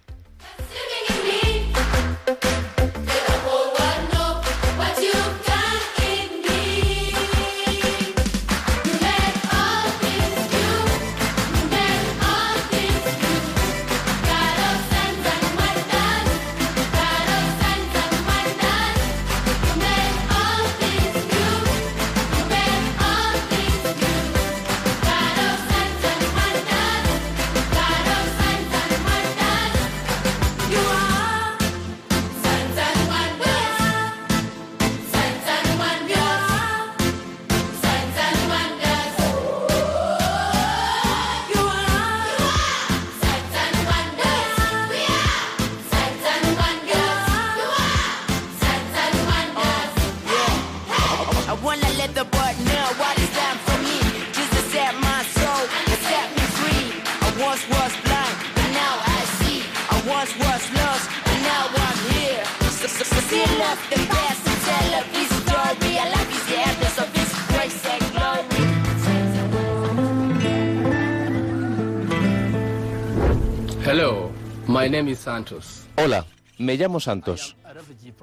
[75.96, 76.26] Hola,
[76.58, 77.56] me llamo Santos.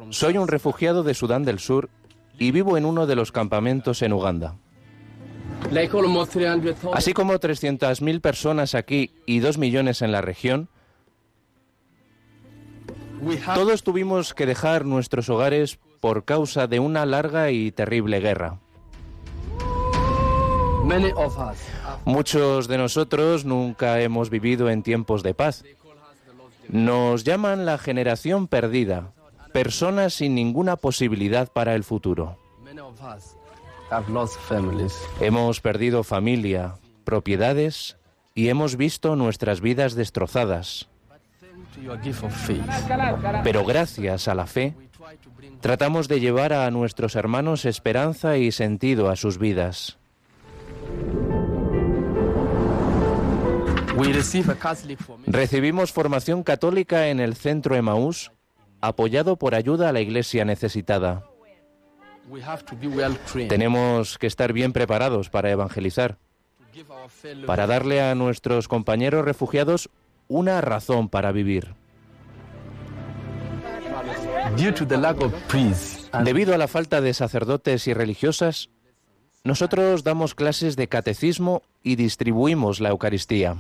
[0.10, 1.90] Soy un refugiado de Sudán del Sur
[2.38, 4.56] y vivo en uno de los campamentos en Uganda.
[6.94, 10.70] Así como 300.000 personas aquí y 2 millones en la región,
[13.56, 18.60] todos tuvimos que dejar nuestros hogares por causa de una larga y terrible guerra.
[22.06, 25.66] Muchos de nosotros nunca hemos vivido en tiempos de paz.
[26.70, 29.14] Nos llaman la generación perdida,
[29.54, 32.38] personas sin ninguna posibilidad para el futuro.
[35.22, 37.98] Hemos perdido familia, propiedades
[38.36, 40.90] y hemos visto nuestras vidas destrozadas.
[43.44, 44.76] Pero gracias a la fe,
[45.62, 49.98] tratamos de llevar a nuestros hermanos esperanza y sentido a sus vidas.
[55.26, 58.32] Recibimos formación católica en el Centro Emaús,
[58.80, 61.24] apoyado por ayuda a la Iglesia necesitada.
[63.50, 66.18] Tenemos que estar bien preparados para evangelizar,
[67.46, 69.90] para darle a nuestros compañeros refugiados
[70.28, 71.74] una razón para vivir.
[76.24, 78.70] Debido a la falta de sacerdotes y religiosas,
[79.44, 83.56] nosotros damos clases de catecismo y distribuimos la Eucaristía.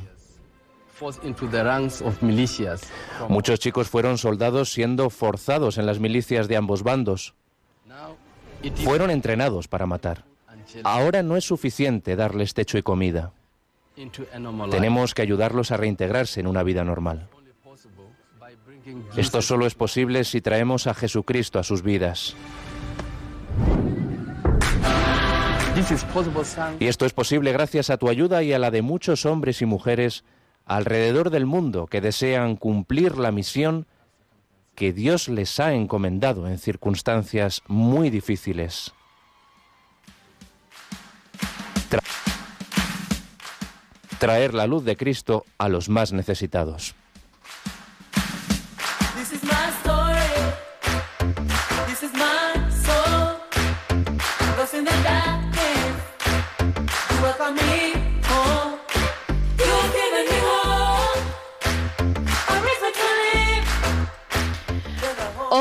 [3.29, 7.35] Muchos chicos fueron soldados siendo forzados en las milicias de ambos bandos.
[8.83, 10.25] Fueron entrenados para matar.
[10.83, 13.31] Ahora no es suficiente darles techo y comida.
[14.69, 17.29] Tenemos que ayudarlos a reintegrarse en una vida normal.
[19.15, 22.35] Esto solo es posible si traemos a Jesucristo a sus vidas.
[26.79, 29.65] Y esto es posible gracias a tu ayuda y a la de muchos hombres y
[29.65, 30.23] mujeres
[30.67, 33.87] alrededor del mundo que desean cumplir la misión
[34.75, 38.93] que Dios les ha encomendado en circunstancias muy difíciles.
[44.17, 46.95] traer la luz de Cristo a los más necesitados.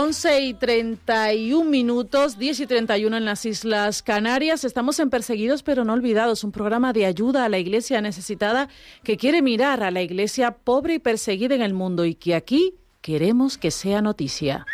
[0.06, 4.62] Y 31 minutos, 10 y 31 en las Islas Canarias.
[4.62, 8.68] Estamos en Perseguidos pero no olvidados, un programa de ayuda a la iglesia necesitada
[9.02, 12.74] que quiere mirar a la iglesia pobre y perseguida en el mundo y que aquí
[13.00, 14.64] queremos que sea noticia.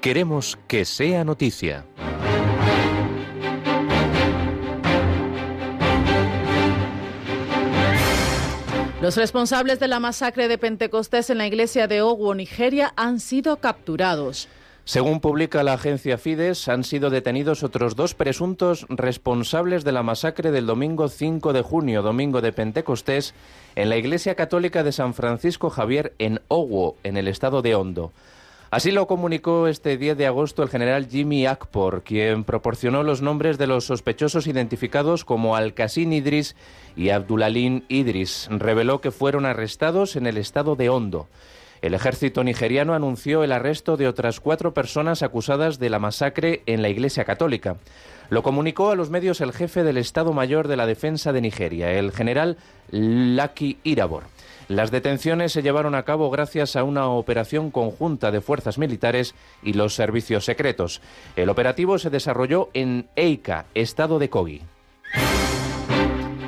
[0.00, 1.86] Queremos que sea noticia.
[9.06, 13.58] Los responsables de la masacre de Pentecostés en la iglesia de Owo, Nigeria, han sido
[13.58, 14.48] capturados.
[14.84, 20.50] Según publica la agencia Fides, han sido detenidos otros dos presuntos responsables de la masacre
[20.50, 23.32] del domingo 5 de junio, domingo de Pentecostés,
[23.76, 28.10] en la Iglesia Católica de San Francisco Javier en Owo, en el estado de Hondo.
[28.70, 33.58] Así lo comunicó este 10 de agosto el general Jimmy Akpor, quien proporcionó los nombres
[33.58, 36.56] de los sospechosos identificados como Al-Qasim Idris
[36.96, 38.48] y Abdulalín Idris.
[38.50, 41.28] Reveló que fueron arrestados en el estado de Hondo.
[41.80, 46.82] El ejército nigeriano anunció el arresto de otras cuatro personas acusadas de la masacre en
[46.82, 47.76] la Iglesia Católica.
[48.30, 51.92] Lo comunicó a los medios el jefe del Estado Mayor de la Defensa de Nigeria,
[51.92, 52.56] el general
[52.90, 54.24] Laki Irabor.
[54.68, 59.74] Las detenciones se llevaron a cabo gracias a una operación conjunta de fuerzas militares y
[59.74, 61.00] los servicios secretos.
[61.36, 64.62] El operativo se desarrolló en Eika, estado de Kogi.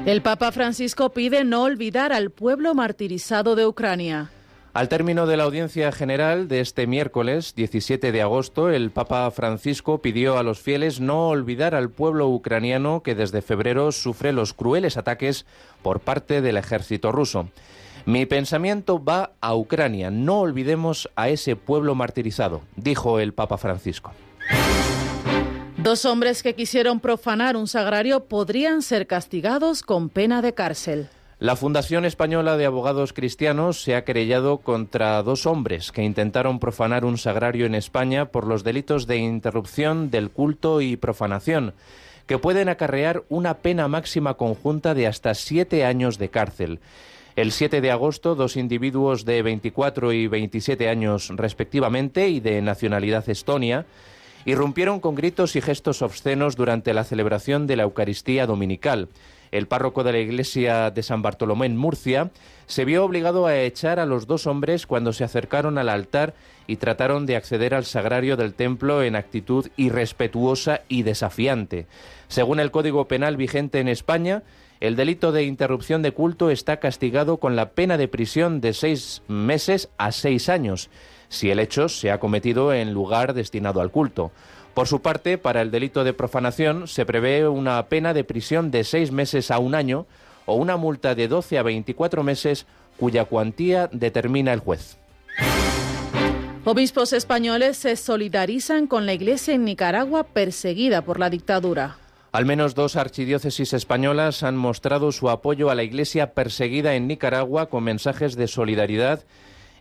[0.04, 4.30] El Papa Francisco pide no olvidar al pueblo martirizado de Ucrania.
[4.74, 9.98] Al término de la audiencia general de este miércoles 17 de agosto, el Papa Francisco
[9.98, 14.96] pidió a los fieles no olvidar al pueblo ucraniano que desde febrero sufre los crueles
[14.96, 15.46] ataques
[15.82, 17.48] por parte del ejército ruso.
[18.04, 20.10] Mi pensamiento va a Ucrania.
[20.10, 24.12] No olvidemos a ese pueblo martirizado, dijo el Papa Francisco.
[25.78, 31.08] Dos hombres que quisieron profanar un sagrario podrían ser castigados con pena de cárcel.
[31.40, 37.04] La Fundación Española de Abogados Cristianos se ha querellado contra dos hombres que intentaron profanar
[37.04, 41.74] un sagrario en España por los delitos de interrupción del culto y profanación,
[42.26, 46.80] que pueden acarrear una pena máxima conjunta de hasta siete años de cárcel.
[47.36, 53.28] El 7 de agosto, dos individuos de 24 y 27 años respectivamente y de nacionalidad
[53.28, 53.86] estonia
[54.44, 59.08] irrumpieron con gritos y gestos obscenos durante la celebración de la Eucaristía Dominical.
[59.50, 62.30] El párroco de la iglesia de San Bartolomé en Murcia
[62.66, 66.34] se vio obligado a echar a los dos hombres cuando se acercaron al altar
[66.66, 71.86] y trataron de acceder al sagrario del templo en actitud irrespetuosa y desafiante.
[72.28, 74.42] Según el Código Penal vigente en España,
[74.80, 79.22] el delito de interrupción de culto está castigado con la pena de prisión de seis
[79.26, 80.88] meses a seis años,
[81.28, 84.30] si el hecho se ha cometido en lugar destinado al culto.
[84.78, 88.84] Por su parte, para el delito de profanación se prevé una pena de prisión de
[88.84, 90.06] seis meses a un año
[90.46, 92.64] o una multa de 12 a 24 meses
[92.96, 94.96] cuya cuantía determina el juez.
[96.64, 101.96] Obispos españoles se solidarizan con la Iglesia en Nicaragua perseguida por la dictadura.
[102.30, 107.68] Al menos dos archidiócesis españolas han mostrado su apoyo a la Iglesia perseguida en Nicaragua
[107.68, 109.24] con mensajes de solidaridad,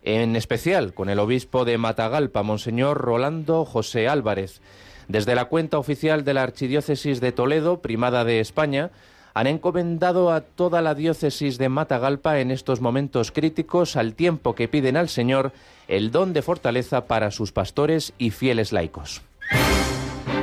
[0.02, 4.60] en especial con el obispo de Matagalpa, Monseñor Rolando José Álvarez.
[5.08, 8.91] Desde la cuenta oficial de la Archidiócesis de Toledo, primada de España,
[9.34, 14.68] han encomendado a toda la diócesis de Matagalpa en estos momentos críticos al tiempo que
[14.68, 15.53] piden al Señor
[15.88, 19.22] el don de fortaleza para sus pastores y fieles laicos.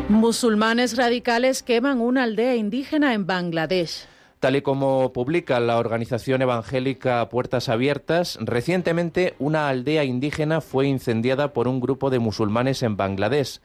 [0.09, 4.07] Musulmanes radicales queman una aldea indígena en Bangladesh.
[4.39, 11.53] Tal y como publica la organización evangélica Puertas Abiertas, recientemente una aldea indígena fue incendiada
[11.53, 13.61] por un grupo de musulmanes en Bangladesh.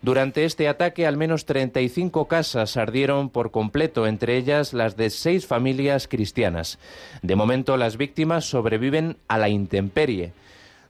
[0.00, 5.46] Durante este ataque, al menos 35 casas ardieron por completo, entre ellas las de seis
[5.46, 6.78] familias cristianas.
[7.22, 10.32] De momento, las víctimas sobreviven a la intemperie.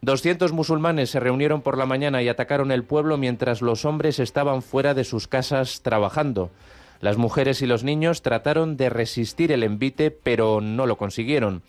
[0.02, 4.62] 200 musulmanes se reunieron por la mañana y atacaron el pueblo mientras los hombres estaban
[4.62, 6.50] fuera de sus casas trabajando.
[7.00, 11.62] Las mujeres y los niños trataron de resistir el envite, pero no lo consiguieron.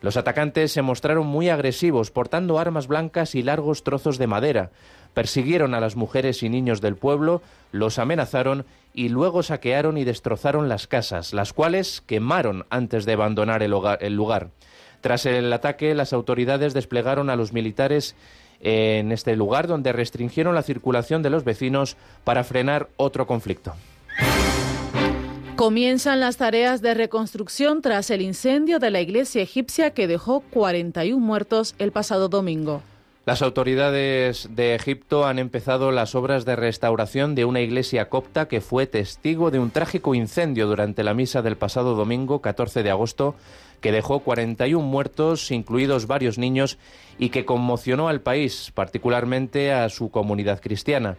[0.00, 4.70] Los atacantes se mostraron muy agresivos, portando armas blancas y largos trozos de madera
[5.16, 7.40] persiguieron a las mujeres y niños del pueblo,
[7.72, 13.62] los amenazaron y luego saquearon y destrozaron las casas, las cuales quemaron antes de abandonar
[13.62, 14.50] el, lugar.
[15.00, 18.14] Tras el ataque, las autoridades desplegaron a los militares
[18.60, 23.72] en este lugar donde restringieron la circulación de los vecinos para frenar otro conflicto.
[25.56, 31.18] Comienzan las tareas de reconstrucción tras el incendio de la iglesia egipcia que dejó 41
[31.24, 32.82] muertos el pasado domingo.
[33.26, 38.60] Las autoridades de Egipto han empezado las obras de restauración de una iglesia copta que
[38.60, 43.34] fue testigo de un trágico incendio durante la misa del pasado domingo 14 de agosto
[43.80, 46.78] que dejó 41 muertos, incluidos varios niños,
[47.18, 51.16] y que conmocionó al país, particularmente a su comunidad cristiana.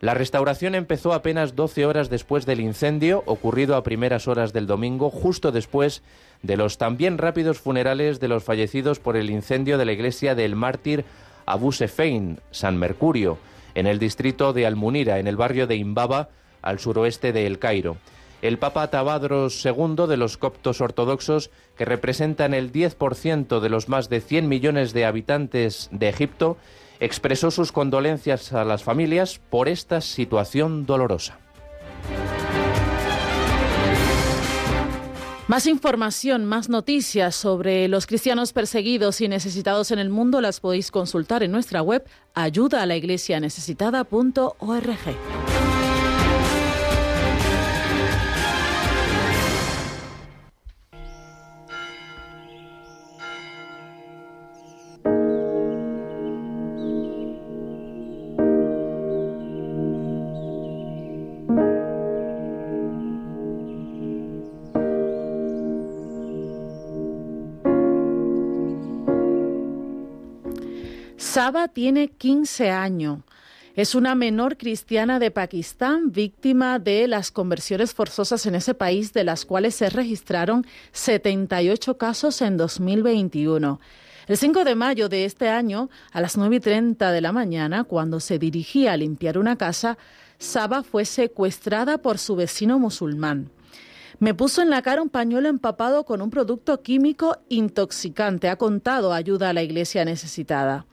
[0.00, 5.08] La restauración empezó apenas 12 horas después del incendio, ocurrido a primeras horas del domingo,
[5.08, 6.02] justo después
[6.42, 10.54] de los también rápidos funerales de los fallecidos por el incendio de la iglesia del
[10.54, 11.06] mártir
[11.46, 13.38] Abu Sefein, San Mercurio,
[13.74, 16.28] en el distrito de Almunira, en el barrio de Imbaba,
[16.62, 17.96] al suroeste de El Cairo.
[18.42, 24.08] El Papa Tabadros II de los coptos ortodoxos, que representan el 10% de los más
[24.08, 26.58] de 100 millones de habitantes de Egipto,
[27.00, 31.38] expresó sus condolencias a las familias por esta situación dolorosa.
[35.56, 40.90] Más información, más noticias sobre los cristianos perseguidos y necesitados en el mundo las podéis
[40.90, 42.04] consultar en nuestra web
[42.34, 43.40] ayuda a la iglesia
[71.46, 73.20] Saba tiene 15 años.
[73.76, 79.22] Es una menor cristiana de Pakistán víctima de las conversiones forzosas en ese país, de
[79.22, 83.78] las cuales se registraron 78 casos en 2021.
[84.26, 87.84] El 5 de mayo de este año, a las 9 y 30 de la mañana,
[87.84, 89.98] cuando se dirigía a limpiar una casa,
[90.38, 93.52] Saba fue secuestrada por su vecino musulmán.
[94.18, 98.48] Me puso en la cara un pañuelo empapado con un producto químico intoxicante.
[98.48, 100.86] Ha contado ayuda a la iglesia necesitada.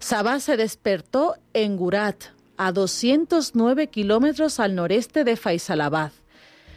[0.00, 2.24] Sabah se despertó en Gurat,
[2.56, 6.12] a 209 kilómetros al noreste de Faisalabad.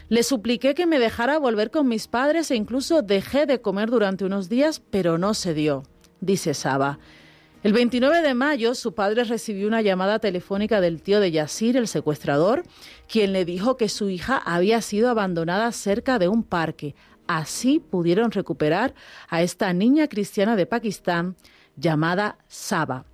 [0.09, 4.25] Le supliqué que me dejara volver con mis padres e incluso dejé de comer durante
[4.25, 5.83] unos días, pero no se dio,
[6.19, 6.99] dice Saba.
[7.63, 11.87] El 29 de mayo, su padre recibió una llamada telefónica del tío de Yasir, el
[11.87, 12.63] secuestrador,
[13.07, 16.93] quien le dijo que su hija había sido abandonada cerca de un parque.
[17.25, 18.93] Así pudieron recuperar
[19.29, 21.37] a esta niña cristiana de Pakistán
[21.77, 23.05] llamada Saba.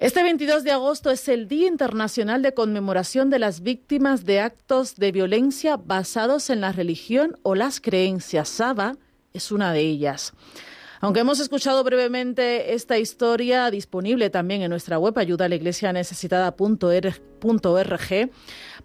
[0.00, 4.96] Este 22 de agosto es el Día Internacional de Conmemoración de las Víctimas de Actos
[4.96, 8.48] de Violencia basados en la religión o las creencias.
[8.48, 8.96] Saba
[9.32, 10.32] es una de ellas.
[11.00, 15.48] Aunque hemos escuchado brevemente esta historia disponible también en nuestra web ayuda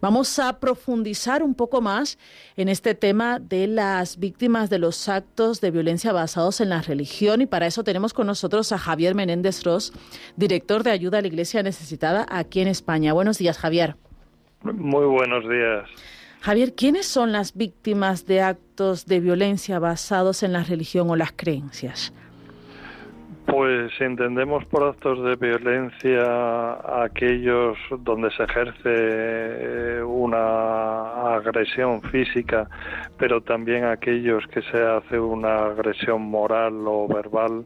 [0.01, 2.17] vamos a profundizar un poco más
[2.55, 7.41] en este tema de las víctimas de los actos de violencia basados en la religión
[7.41, 9.93] y para eso tenemos con nosotros a Javier Menéndez Ross,
[10.35, 13.13] director de ayuda a la iglesia necesitada aquí en España.
[13.13, 13.95] Buenos días, Javier.
[14.63, 15.89] Muy buenos días.
[16.41, 21.33] Javier, ¿quiénes son las víctimas de actos de violencia basados en la religión o las
[21.33, 22.13] creencias?
[23.49, 32.69] Pues entendemos por actos de violencia aquellos donde se ejerce eh, una agresión física,
[33.17, 37.65] pero también aquellos que se hace una agresión moral o verbal.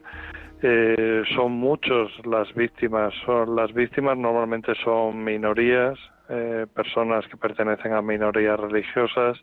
[0.62, 3.12] Eh, son muchos las víctimas.
[3.26, 5.98] Son, las víctimas normalmente son minorías,
[6.30, 9.38] eh, personas que pertenecen a minorías religiosas.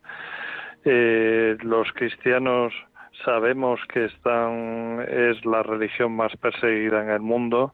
[0.84, 2.74] los cristianos
[3.26, 7.74] Sabemos que están, es la religión más perseguida en el mundo.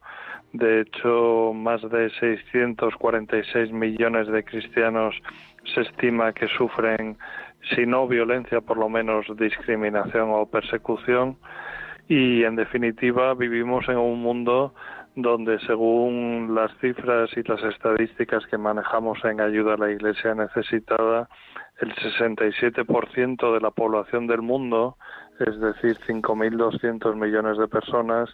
[0.52, 5.16] De hecho, más de 646 millones de cristianos
[5.74, 7.18] se estima que sufren,
[7.76, 11.38] si no violencia, por lo menos discriminación o persecución.
[12.10, 14.74] Y, en definitiva, vivimos en un mundo
[15.16, 21.28] donde según las cifras y las estadísticas que manejamos en ayuda a la Iglesia necesitada,
[21.80, 24.98] el 67% de la población del mundo
[25.40, 28.30] es decir, 5.200 millones de personas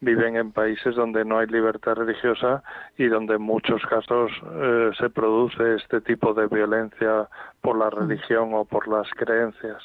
[0.00, 2.62] viven en países donde no hay libertad religiosa
[2.96, 7.28] y donde en muchos casos eh, se produce este tipo de violencia
[7.60, 9.82] por la religión o por las creencias.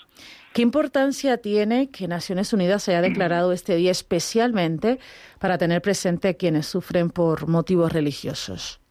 [0.53, 4.99] ¿Qué importancia tiene que Naciones Unidas haya declarado este día especialmente
[5.39, 8.81] para tener presente a quienes sufren por motivos religiosos?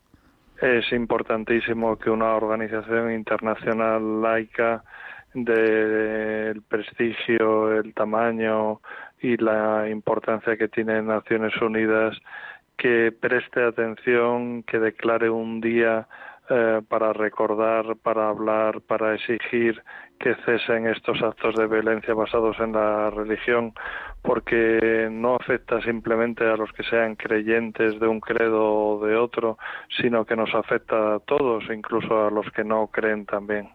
[0.60, 4.82] Es importantísimo que una organización internacional laica
[5.34, 8.80] del prestigio, el tamaño
[9.20, 12.16] y la importancia que tiene Naciones Unidas,
[12.76, 16.06] que preste atención, que declare un día
[16.50, 19.82] eh, para recordar, para hablar, para exigir
[20.18, 23.72] que cesen estos actos de violencia basados en la religión,
[24.22, 29.58] porque no afecta simplemente a los que sean creyentes de un credo o de otro,
[30.00, 33.68] sino que nos afecta a todos, incluso a los que no creen también.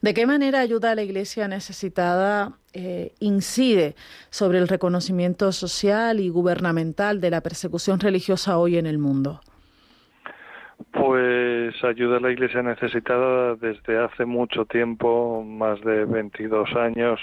[0.00, 3.94] ¿De qué manera ayuda a la Iglesia necesitada eh, incide
[4.30, 9.40] sobre el reconocimiento social y gubernamental de la persecución religiosa hoy en el mundo?
[10.92, 17.20] Pues ayuda a la Iglesia necesitada desde hace mucho tiempo, más de 22 años.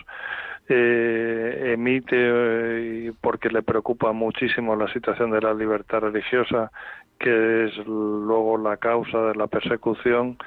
[0.70, 6.72] Eh, emite, eh, porque le preocupa muchísimo la situación de la libertad religiosa,
[7.20, 10.38] que es luego la causa de la persecución,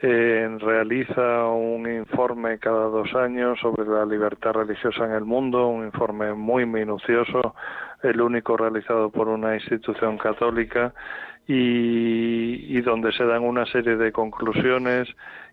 [0.00, 5.84] eh, realiza un informe cada dos años sobre la libertad religiosa en el mundo, un
[5.84, 7.54] informe muy minucioso,
[8.02, 10.94] el único realizado por una institución católica
[11.48, 15.08] y, donde se dan una serie de conclusiones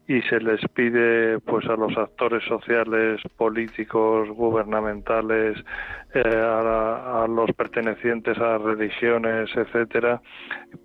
[0.08, 5.58] y se les pide pues a los actores sociales, políticos, gubernamentales,
[6.14, 10.22] eh, a, los pertenecientes a religiones, etcétera,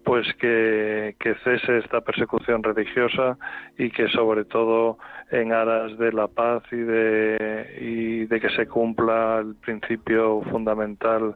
[0.04, 3.36] pues que, que cese esta persecución religiosa
[3.76, 4.98] y que sobre todo
[5.30, 11.34] en aras de la paz y de, y de que se cumpla el principio fundamental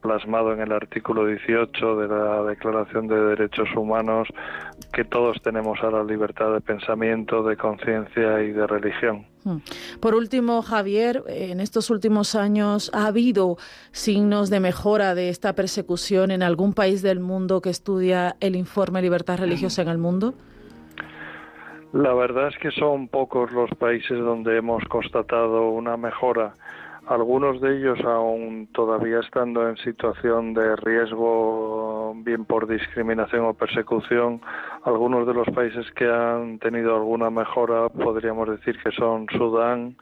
[0.00, 4.28] plasmado en el artículo 18 de la Declaración de Derechos Humanos
[4.92, 9.26] que todos tenemos a la libertad de pensamiento, de conciencia y de religión.
[9.44, 9.58] Hmm.
[10.00, 13.56] Por último, Javier, en estos últimos años ha habido
[13.90, 19.02] signos de mejora de esta persecución en algún país del mundo que estudia el informe
[19.02, 20.34] Libertad Religiosa en el mundo.
[21.92, 26.54] La verdad es que son pocos los países donde hemos constatado una mejora
[27.06, 34.40] algunos de ellos aún todavía estando en situación de riesgo, bien por discriminación o persecución,
[34.84, 39.96] algunos de los países que han tenido alguna mejora podríamos decir que son Sudán,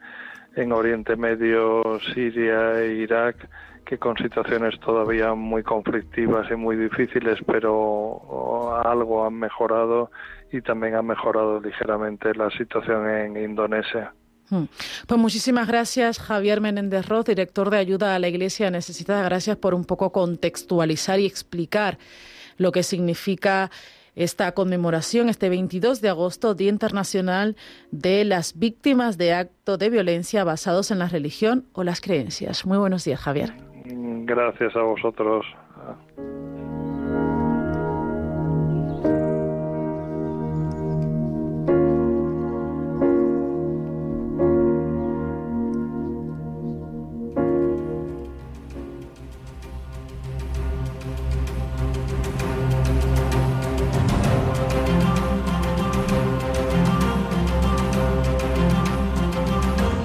[0.55, 1.81] en Oriente Medio,
[2.13, 3.49] Siria e Irak,
[3.85, 10.11] que con situaciones todavía muy conflictivas y muy difíciles, pero algo han mejorado
[10.51, 14.13] y también ha mejorado ligeramente la situación en Indonesia.
[14.49, 14.65] Hmm.
[15.07, 19.23] Pues muchísimas gracias, Javier Menéndez Roth, director de Ayuda a la Iglesia Necesitada.
[19.23, 21.97] Gracias por un poco contextualizar y explicar
[22.57, 23.71] lo que significa
[24.15, 27.55] esta conmemoración este 22 de agosto, Día Internacional
[27.91, 32.65] de las Víctimas de Actos de Violencia basados en la religión o las creencias.
[32.65, 33.53] Muy buenos días, Javier.
[34.25, 35.45] Gracias a vosotros.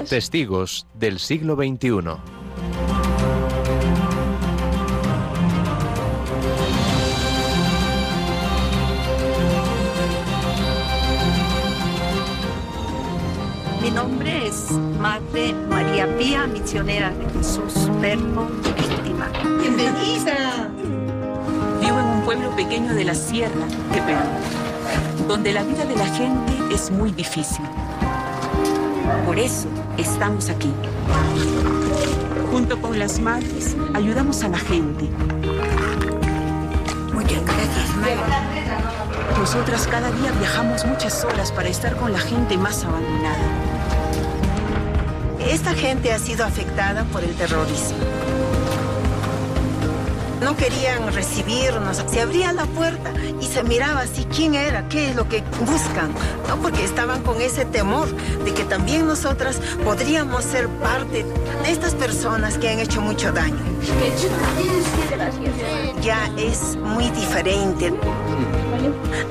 [0.09, 1.89] Testigos del siglo XXI.
[13.83, 19.29] Mi nombre es Madre María Pía, misionera de Jesús, verbo víctima.
[19.61, 20.71] ¡Bienvenida!
[21.79, 26.07] Vivo en un pueblo pequeño de la sierra de Perú, donde la vida de la
[26.07, 27.63] gente es muy difícil.
[29.25, 30.71] Por eso estamos aquí.
[32.51, 35.05] Junto con las madres, ayudamos a la gente.
[37.13, 38.59] Muchas gracias, Madre.
[39.37, 43.37] Nosotras cada día viajamos muchas horas para estar con la gente más abandonada.
[45.39, 48.18] Esta gente ha sido afectada por el terrorismo.
[50.41, 52.03] No querían recibirnos.
[52.07, 53.11] Se abría la puerta
[53.41, 56.13] y se miraba así quién era, qué es lo que buscan.
[56.47, 58.07] No, porque estaban con ese temor
[58.43, 61.25] de que también nosotras podríamos ser parte
[61.63, 63.57] de estas personas que han hecho mucho daño.
[66.01, 67.93] Ya es muy diferente.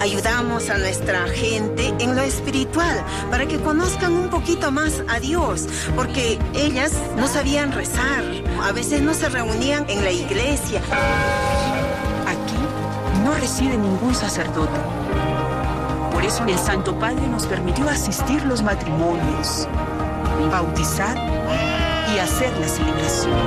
[0.01, 5.67] Ayudamos a nuestra gente en lo espiritual para que conozcan un poquito más a Dios,
[5.97, 8.23] porque ellas no sabían rezar,
[8.63, 10.81] a veces no se reunían en la iglesia.
[12.27, 12.57] Aquí
[13.25, 14.79] no reside ningún sacerdote.
[16.13, 19.69] Por eso el Santo Padre nos permitió asistir los matrimonios,
[20.51, 21.17] bautizar
[22.15, 23.39] y hacer la celebración.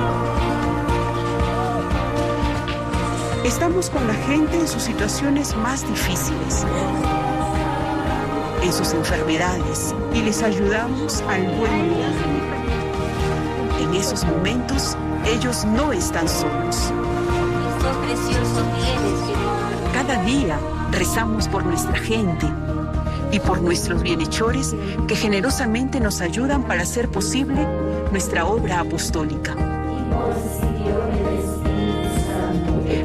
[3.44, 6.66] Estamos con la gente en sus situaciones más difíciles,
[8.64, 12.61] en sus enfermedades y les ayudamos al buen lugar.
[13.92, 16.94] En esos momentos, ellos no están solos.
[19.94, 20.58] Cada día
[20.92, 22.48] rezamos por nuestra gente
[23.34, 24.74] y por nuestros bienhechores
[25.10, 27.68] que generosamente nos ayudan para hacer posible
[28.14, 29.56] nuestra obra apostólica.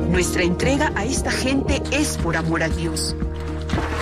[0.09, 3.17] Nuestra entrega a esta gente es por amor a Dios,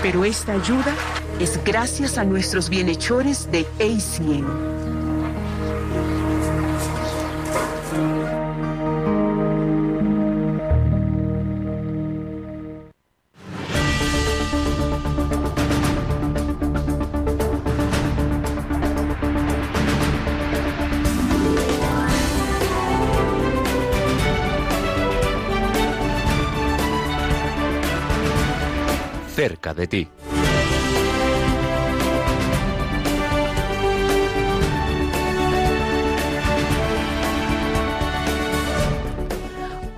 [0.02, 0.94] pero esta ayuda
[1.40, 4.93] es gracias a nuestros bienhechores de ACN.
[29.74, 30.08] De ti.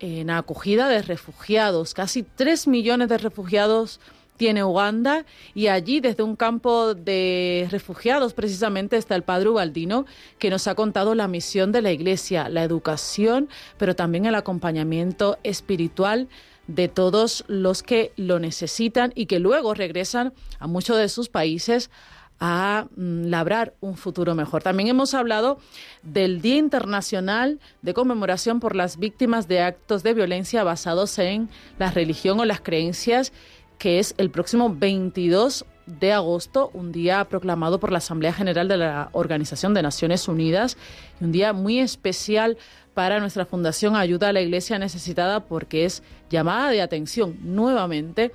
[0.00, 1.92] en acogida de refugiados.
[1.92, 4.00] Casi tres millones de refugiados
[4.38, 10.06] tiene Uganda y allí desde un campo de refugiados precisamente está el padre Ubaldino
[10.38, 15.36] que nos ha contado la misión de la iglesia, la educación, pero también el acompañamiento
[15.42, 16.28] espiritual
[16.68, 21.90] de todos los que lo necesitan y que luego regresan a muchos de sus países
[22.40, 24.62] a mm, labrar un futuro mejor.
[24.62, 25.58] También hemos hablado
[26.02, 31.90] del Día Internacional de Conmemoración por las Víctimas de Actos de Violencia basados en la
[31.90, 33.32] religión o las creencias
[33.78, 38.76] que es el próximo 22 de agosto, un día proclamado por la Asamblea General de
[38.76, 40.76] la Organización de Naciones Unidas,
[41.20, 42.58] y un día muy especial
[42.92, 48.32] para nuestra Fundación Ayuda a la Iglesia Necesitada porque es llamada de atención nuevamente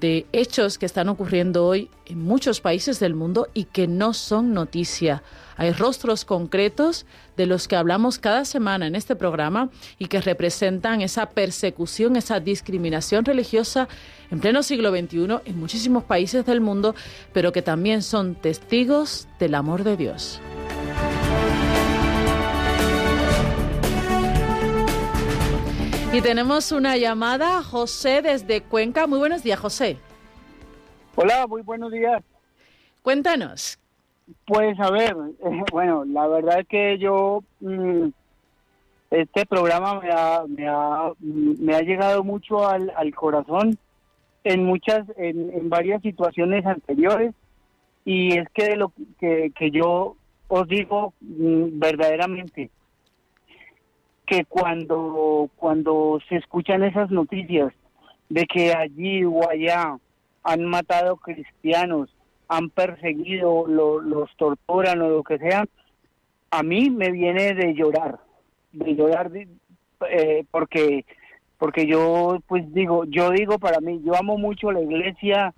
[0.00, 4.54] de hechos que están ocurriendo hoy en muchos países del mundo y que no son
[4.54, 5.22] noticia.
[5.56, 7.04] Hay rostros concretos
[7.36, 12.40] de los que hablamos cada semana en este programa y que representan esa persecución, esa
[12.40, 13.88] discriminación religiosa
[14.30, 16.94] en pleno siglo XXI en muchísimos países del mundo,
[17.32, 20.40] pero que también son testigos del amor de Dios.
[26.12, 29.06] Y tenemos una llamada, José desde Cuenca.
[29.06, 29.96] Muy buenos días, José.
[31.14, 32.20] Hola, muy buenos días.
[33.02, 33.78] Cuéntanos.
[34.44, 35.14] Pues a ver,
[35.70, 38.08] bueno, la verdad es que yo, mm,
[39.12, 43.78] este programa me ha, me ha, me ha llegado mucho al, al corazón
[44.42, 47.34] en muchas, en, en, varias situaciones anteriores
[48.04, 50.16] y es que lo que, que yo
[50.48, 52.68] os digo mm, verdaderamente,
[54.30, 57.72] que cuando, cuando se escuchan esas noticias
[58.28, 59.98] de que allí o allá
[60.44, 62.14] han matado cristianos,
[62.46, 65.64] han perseguido, los torturan o lo que sea,
[66.52, 68.20] a mí me viene de llorar,
[68.70, 69.32] de llorar
[70.08, 71.04] eh, porque
[71.58, 75.52] porque yo pues digo, yo digo para mí, yo amo mucho la iglesia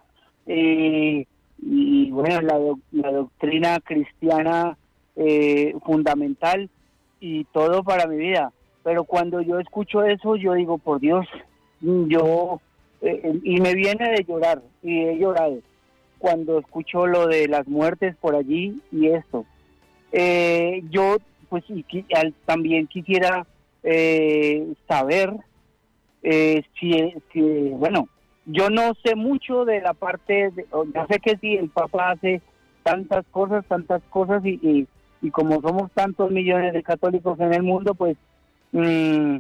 [0.47, 1.27] eh,
[1.59, 2.59] y bueno, la,
[2.91, 4.79] la doctrina cristiana
[5.15, 6.71] eh, fundamental
[7.21, 8.51] y todo para mi vida
[8.83, 11.27] pero cuando yo escucho eso, yo digo, por Dios,
[11.81, 12.61] yo,
[13.01, 15.59] eh, eh, y me viene de llorar, y he llorado,
[16.19, 19.45] cuando escucho lo de las muertes por allí y esto.
[20.13, 21.17] Eh, yo,
[21.49, 21.85] pues, y,
[22.45, 23.47] también quisiera
[24.87, 25.33] saber
[26.23, 28.09] si, si, bueno,
[28.47, 32.41] yo no sé mucho de la parte, de, ya sé que si el Papa hace
[32.85, 34.87] tantas cosas, tantas cosas, y, y,
[35.21, 38.17] y como somos tantos millones de católicos en el mundo, pues
[38.73, 39.39] Mm,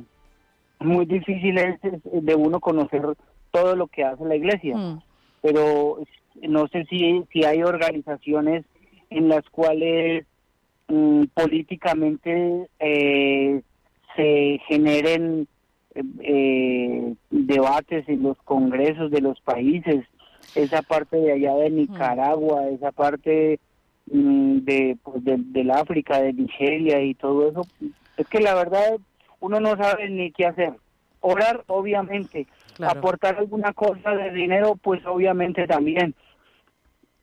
[0.80, 3.03] muy difícil es, de uno conocer
[3.51, 5.03] todo lo que hace la iglesia, mm.
[5.43, 5.99] pero
[6.43, 8.64] no sé si, si hay organizaciones
[9.11, 10.26] en las cuales
[10.89, 13.62] mm, políticamente eh,
[14.16, 15.47] se generen
[15.95, 20.05] eh, debates en los congresos de los países,
[20.55, 23.61] esa parte de allá de Nicaragua, esa parte
[24.07, 27.66] de, pues, de, del África, de Nigeria y todo eso.
[28.16, 28.99] Es que la verdad
[29.43, 30.72] uno no sabe ni qué hacer.
[31.20, 32.47] Orar, obviamente.
[32.80, 36.14] Aportar alguna cosa de dinero, pues obviamente también.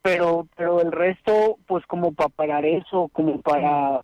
[0.01, 4.01] Pero, pero el resto, pues como para parar eso, como para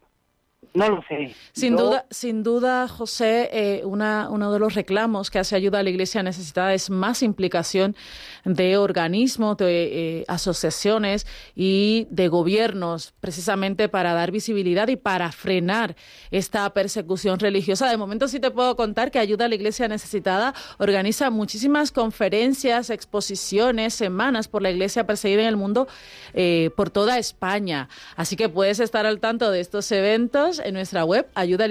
[0.75, 1.33] no lo sé.
[1.53, 5.83] Sin duda, sin duda, José, eh, una, uno de los reclamos que hace ayuda a
[5.83, 7.95] la Iglesia necesitada es más implicación
[8.43, 15.95] de organismos, de eh, asociaciones y de gobiernos, precisamente para dar visibilidad y para frenar
[16.29, 17.89] esta persecución religiosa.
[17.89, 22.89] De momento sí te puedo contar que ayuda a la Iglesia necesitada organiza muchísimas conferencias,
[22.89, 25.87] exposiciones, semanas por la Iglesia perseguida en el mundo
[26.33, 27.89] eh, por toda España.
[28.15, 31.65] Así que puedes estar al tanto de estos eventos en nuestra web ayuda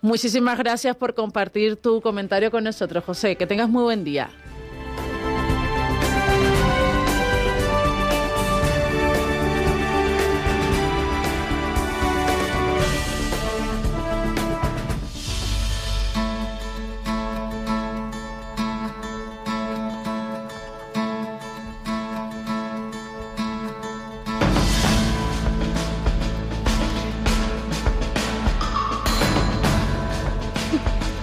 [0.00, 3.36] Muchísimas gracias por compartir tu comentario con nosotros, José.
[3.36, 4.30] Que tengas muy buen día.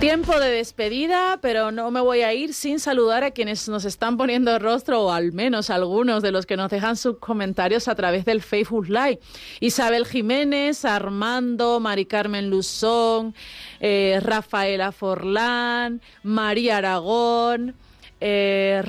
[0.07, 4.15] Tiempo de despedida, pero no me voy a ir sin saludar a quienes nos están
[4.15, 8.23] poniendo rostro, o al menos algunos de los que nos dejan sus comentarios a través
[8.23, 9.19] del Facebook Live.
[9.59, 13.35] Isabel Jiménez, Armando, Mari Carmen Luzón,
[13.81, 17.75] eh, Rafaela Forlán, María Aragón.
[18.21, 18.81] Eh,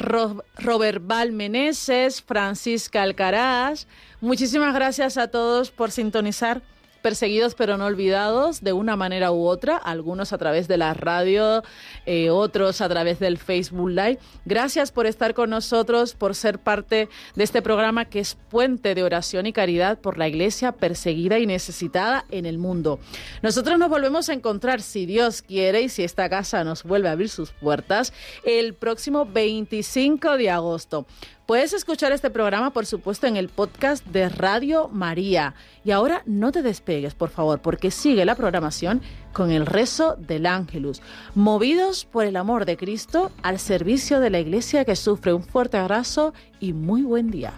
[0.56, 3.88] Robert Val Meneses, Francisca Alcaraz.
[4.20, 6.62] Muchísimas gracias a todos por sintonizar
[7.08, 11.62] perseguidos pero no olvidados de una manera u otra, algunos a través de la radio,
[12.04, 14.18] eh, otros a través del Facebook Live.
[14.44, 19.04] Gracias por estar con nosotros, por ser parte de este programa que es puente de
[19.04, 22.98] oración y caridad por la iglesia perseguida y necesitada en el mundo.
[23.40, 27.12] Nosotros nos volvemos a encontrar, si Dios quiere y si esta casa nos vuelve a
[27.12, 28.12] abrir sus puertas,
[28.44, 31.06] el próximo 25 de agosto.
[31.48, 35.54] Puedes escuchar este programa, por supuesto, en el podcast de Radio María.
[35.82, 39.00] Y ahora no te despegues, por favor, porque sigue la programación
[39.32, 41.00] con el rezo del Ángelus,
[41.34, 45.78] movidos por el amor de Cristo al servicio de la Iglesia que sufre un fuerte
[45.78, 47.54] abrazo y muy buen día.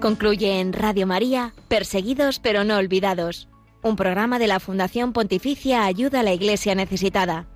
[0.00, 3.48] Concluye en Radio María, Perseguidos pero no olvidados,
[3.82, 7.48] un programa de la Fundación Pontificia Ayuda a la Iglesia Necesitada